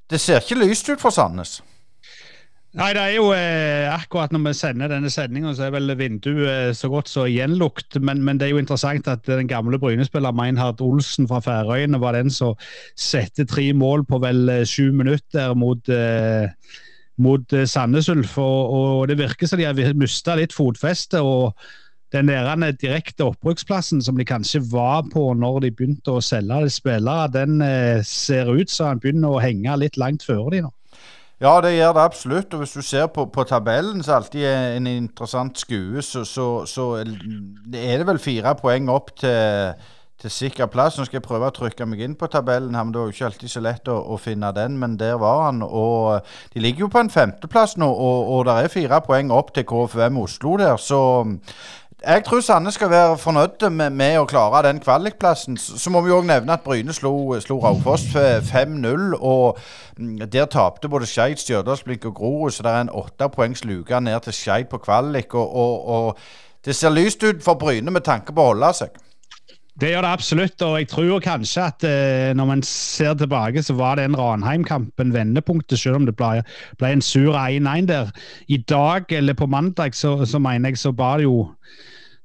[0.09, 1.59] det ser ikke lyst ut for Sandnes.
[2.77, 6.49] Nei, det er jo eh, akkurat når vi sender denne sendinga, så er vel vinduet
[6.51, 7.97] eh, så godt som gjenlukt.
[7.97, 12.13] Men, men, det er jo interessant at den gamle Bryne-spilleren Meinhard Olsen fra Færøyene var
[12.13, 12.53] den som
[12.93, 16.45] satte tre mål på vel eh, sju minutter mot, eh,
[17.17, 18.37] mot eh, Sandnes Ulf.
[18.37, 21.25] Og, og, det virker som de har mista litt fotfeste.
[21.25, 21.57] og
[22.13, 27.29] den der direkte opprykksplassen som de kanskje var på når de begynte å selge spillere,
[27.33, 27.61] den
[28.01, 30.71] ser ut som den begynner å henge litt langt før de nå.
[31.39, 32.53] Ja, det gjør det absolutt.
[32.53, 36.65] Og hvis du ser på, på tabellen, er det alltid en interessant skue, så, så,
[36.67, 39.71] så, er det vel fire poeng opp til,
[40.19, 40.97] til sikker plass.
[40.99, 43.29] Nå skal jeg prøve å trykke meg inn på tabellen, men det er jo ikke
[43.29, 44.75] alltid så lett å, å, finne den.
[44.81, 45.63] Men der var han.
[45.63, 49.55] Og de ligger jo på en femteplass nå, og, og det er fire poeng opp
[49.55, 50.75] til KFM Oslo der.
[50.75, 50.99] Så
[52.07, 55.57] jeg tror Sande skal være fornøyd med, med å klare den kvalikplassen.
[55.57, 57.11] Så må vi òg nevne at Bryne slo,
[57.43, 59.17] slo Raufoss 5-0.
[59.19, 59.59] Og
[59.97, 63.99] mm, der tapte både Skeid, Stjørdalsblink og Grorud, så det er en åtte poengs luke
[63.99, 65.35] ned til Skeid på kvalik.
[65.35, 66.17] Og, og, og,
[66.65, 68.95] det ser lyst ut for Bryne med tanke på å holde seg.
[69.79, 73.77] Det gjør det absolutt, og jeg tror kanskje at eh, når man ser tilbake, så
[73.79, 76.41] var den Ranheim-kampen vendepunktet, selv om det ble,
[76.81, 78.11] ble en sur 1-1 der.
[78.51, 81.47] I dag, eller på mandag, så, så mener jeg så var det jo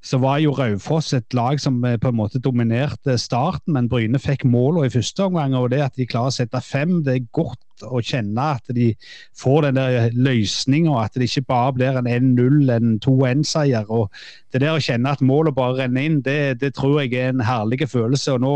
[0.05, 4.21] så var jo Raufoss et lag som eh, på en måte dominerte starten, men Bryne
[4.21, 5.57] fikk målene i første omgang.
[5.57, 8.91] og Det at de klarer å sette fem, det er godt å kjenne at de
[9.41, 10.99] får den der løsninga.
[11.01, 13.89] At det ikke bare blir en 1-0, en 2-1-seier.
[13.89, 14.13] og
[14.53, 17.45] Det der å kjenne at målet bare renner inn, det, det, tror jeg er en
[17.45, 18.37] herlig følelse.
[18.37, 18.55] og Nå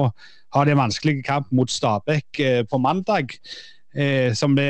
[0.55, 3.39] har de en vanskelig kamp mot Stabæk eh, på mandag.
[3.97, 4.69] Eh, som det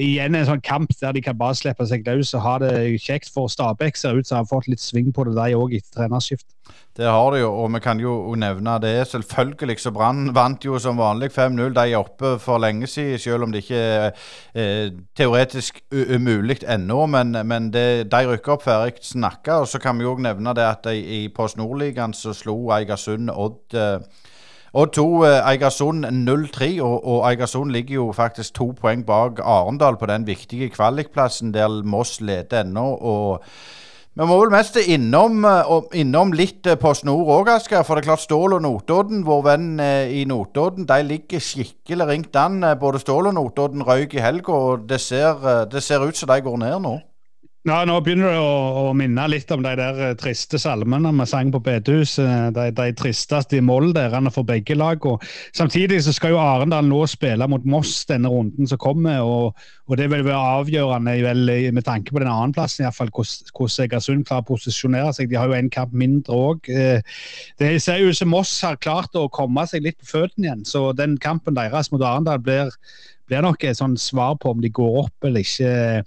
[0.00, 2.72] igjen er en sånn kamp der de kan bare slippe seg løs og ha det
[3.04, 3.28] kjekt.
[3.32, 6.48] For Stabæk ser ut som har fått litt sving på det, de òg, etter trenerskift.
[6.96, 8.94] Det har de jo, og vi kan jo nevne det.
[9.10, 11.74] Selvfølgelig så Brann vant jo som vanlig 5-0.
[11.76, 14.06] De er oppe for lenge siden, selv om det ikke er
[14.56, 17.04] eh, teoretisk umulig ennå.
[17.12, 19.60] Men, men det, de rykker opp ferdig snakka.
[19.66, 23.28] Og så kan vi òg nevne det at de, i Post Nordligaen så slo Eigersund
[23.36, 24.00] Odd eh,
[24.76, 29.96] og to eh, Eigersund 0-3, og, og Eigersund ligger jo faktisk to poeng bak Arendal
[29.96, 32.84] på den viktige kvalikplassen der Moss leder ennå.
[33.00, 33.44] og
[34.16, 37.82] vi må vel mest innom, eh, innom litt eh, på snor òg, Asker.
[37.84, 42.36] For det er klart Stål og Notodden, vår venn i Notodden, de ligger skikkelig ringt
[42.36, 42.60] an.
[42.80, 46.40] Både Stål og Notodden røyk i helga, og det ser, det ser ut som de
[46.44, 46.98] går ned nå.
[47.66, 51.24] Ja, Nå begynner det å, å, minne litt om de der eh, triste salmene vi
[51.26, 52.22] sang på bedehuset.
[52.22, 55.02] Eh, de, de tristeste i molderne for begge lag.
[55.10, 59.18] Og samtidig så skal jo Arendal nå spille mot Moss denne runden som kommer.
[59.26, 59.58] og,
[59.90, 64.46] og Det vil være avgjørende vel, med tanke på den annenplassen, iallfall hvordan Egersund klarer
[64.46, 65.34] å posisjonere seg.
[65.34, 66.70] De har jo en kamp mindre òg.
[66.70, 67.18] Eh,
[67.58, 70.66] det ser ut som Moss har klart å komme seg litt på føttene igjen.
[70.70, 72.70] Så den kampen deres mot Arendal blir,
[73.26, 76.04] blir nok et sånn svar på om de går opp eller ikke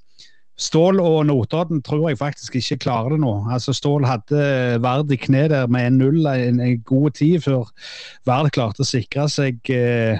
[0.59, 3.33] Stål og Notodden tror jeg faktisk ikke klarer det nå.
[3.51, 7.69] Altså Stål hadde Vard i kne der med 1-0 en, en, god tid før
[8.27, 10.19] Vard klarte å sikre seg eh,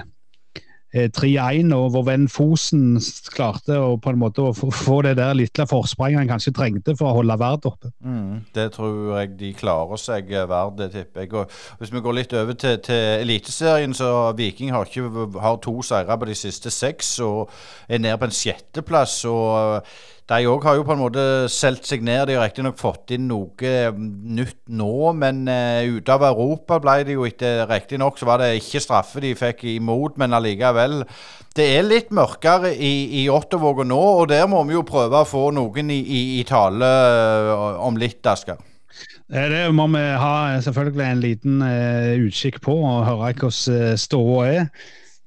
[0.90, 2.98] 3-1, eh, og vår venn Fosen
[3.30, 7.10] klarte å på en måte å få det der lille forspranget han kanskje trengte for
[7.10, 7.92] å holde Vard oppe.
[8.02, 11.34] Mm, det tror jeg de klarer seg, eh, Vard, tipper jeg.
[11.36, 15.28] Og hvis vi går litt over til, til Eliteserien, så Viking har, ikke,
[15.62, 17.52] to seire på de siste seks og
[17.88, 19.20] er nede på en sjetteplass.
[19.30, 19.84] og
[20.30, 22.28] de òg har jo på en måte solgt seg ned.
[22.28, 24.06] De har riktignok fått inn noe mm,
[24.36, 28.52] nytt nå, men uh, ute av Europa ble det jo etter Riktignok så var det
[28.60, 31.00] ikke straffe de fikk imot, men allikevel.
[31.56, 35.26] Det er litt mørkere i, i Ottervåg nå, og der må vi jo prøve å
[35.26, 38.62] få noen i, i, i tale uh, om litt, Asker.
[39.30, 44.72] Det må vi ha selvfølgelig en liten uh, utkikk på og høre hvordan ståa er.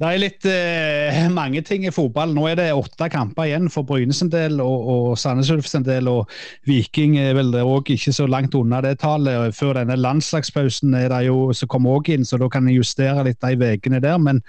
[0.02, 2.34] Det er litt eh, mange ting i fotball.
[2.34, 5.86] Nå er det åtte kamper igjen for Brynes en del og, og Sandnes Ulfs en
[5.86, 6.10] del.
[6.10, 6.32] og
[6.70, 9.54] Viking er vel òg ikke så langt unna det tallet.
[9.58, 13.28] Før denne landslagspausen er det jo, så kommer òg inn, så da kan jeg justere
[13.30, 14.20] litt de ukene der.
[14.22, 14.42] Men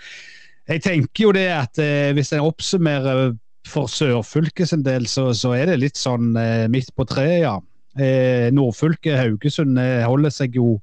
[0.70, 3.34] jeg tenker jo det at eh, hvis en oppsummerer
[3.68, 7.58] for sørfylket sin del, så, så, er det litt sånn eh, midt på treet, ja.
[7.94, 10.80] Eh, Nordfylket, Haugesund, eh, holder seg jo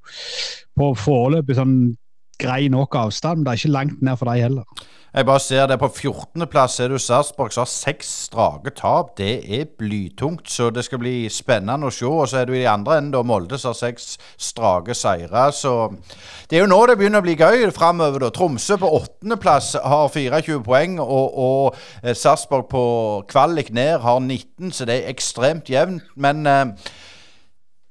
[0.80, 1.76] på foreløpig sånn
[2.42, 3.42] grei nok avstand.
[3.42, 4.88] Men Det er ikke langt ned for deg heller.
[5.14, 5.76] Jeg bare ser det.
[5.80, 9.10] På 14.-plass er du Sarpsborg, som har seks strake tap.
[9.18, 12.08] Det er blytungt, så det skal bli spennende å se.
[12.08, 15.50] Og så er du i andre enden, da, Molde, som har seks strake seire.
[15.52, 15.74] Så
[16.48, 18.30] det er jo nå det begynner å bli gøy framover.
[18.32, 22.86] Tromsø på 8.-plass har 24 poeng, og, og eh, Sarpsborg på
[23.36, 26.08] kvalik ned har 19, så det er ekstremt jevnt.
[26.16, 26.94] Men eh,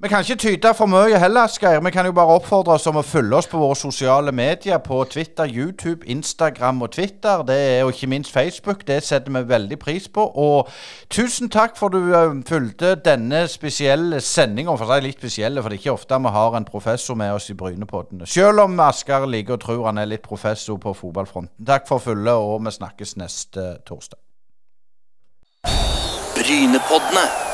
[0.03, 1.81] vi kan ikke tyte for mye heller, Asgeir.
[1.85, 4.79] Vi kan jo bare oppfordre oss om å følge oss på våre sosiale medier.
[4.81, 7.43] På Twitter, YouTube, Instagram og Twitter.
[7.45, 8.87] Det er jo ikke minst Facebook.
[8.89, 10.25] Det setter vi veldig pris på.
[10.25, 10.71] Og
[11.13, 14.79] tusen takk for du uh, fulgte denne spesielle sendinga.
[14.81, 17.51] For er litt spesielle, for det er ikke ofte vi har en professor med oss
[17.53, 18.25] i Brynepodden.
[18.25, 21.61] Selv om Asgeir liker og tror han er litt professor på fotballfronten.
[21.61, 24.17] Takk for følget, og vi snakkes neste torsdag.
[26.41, 27.50] Brynepoddene.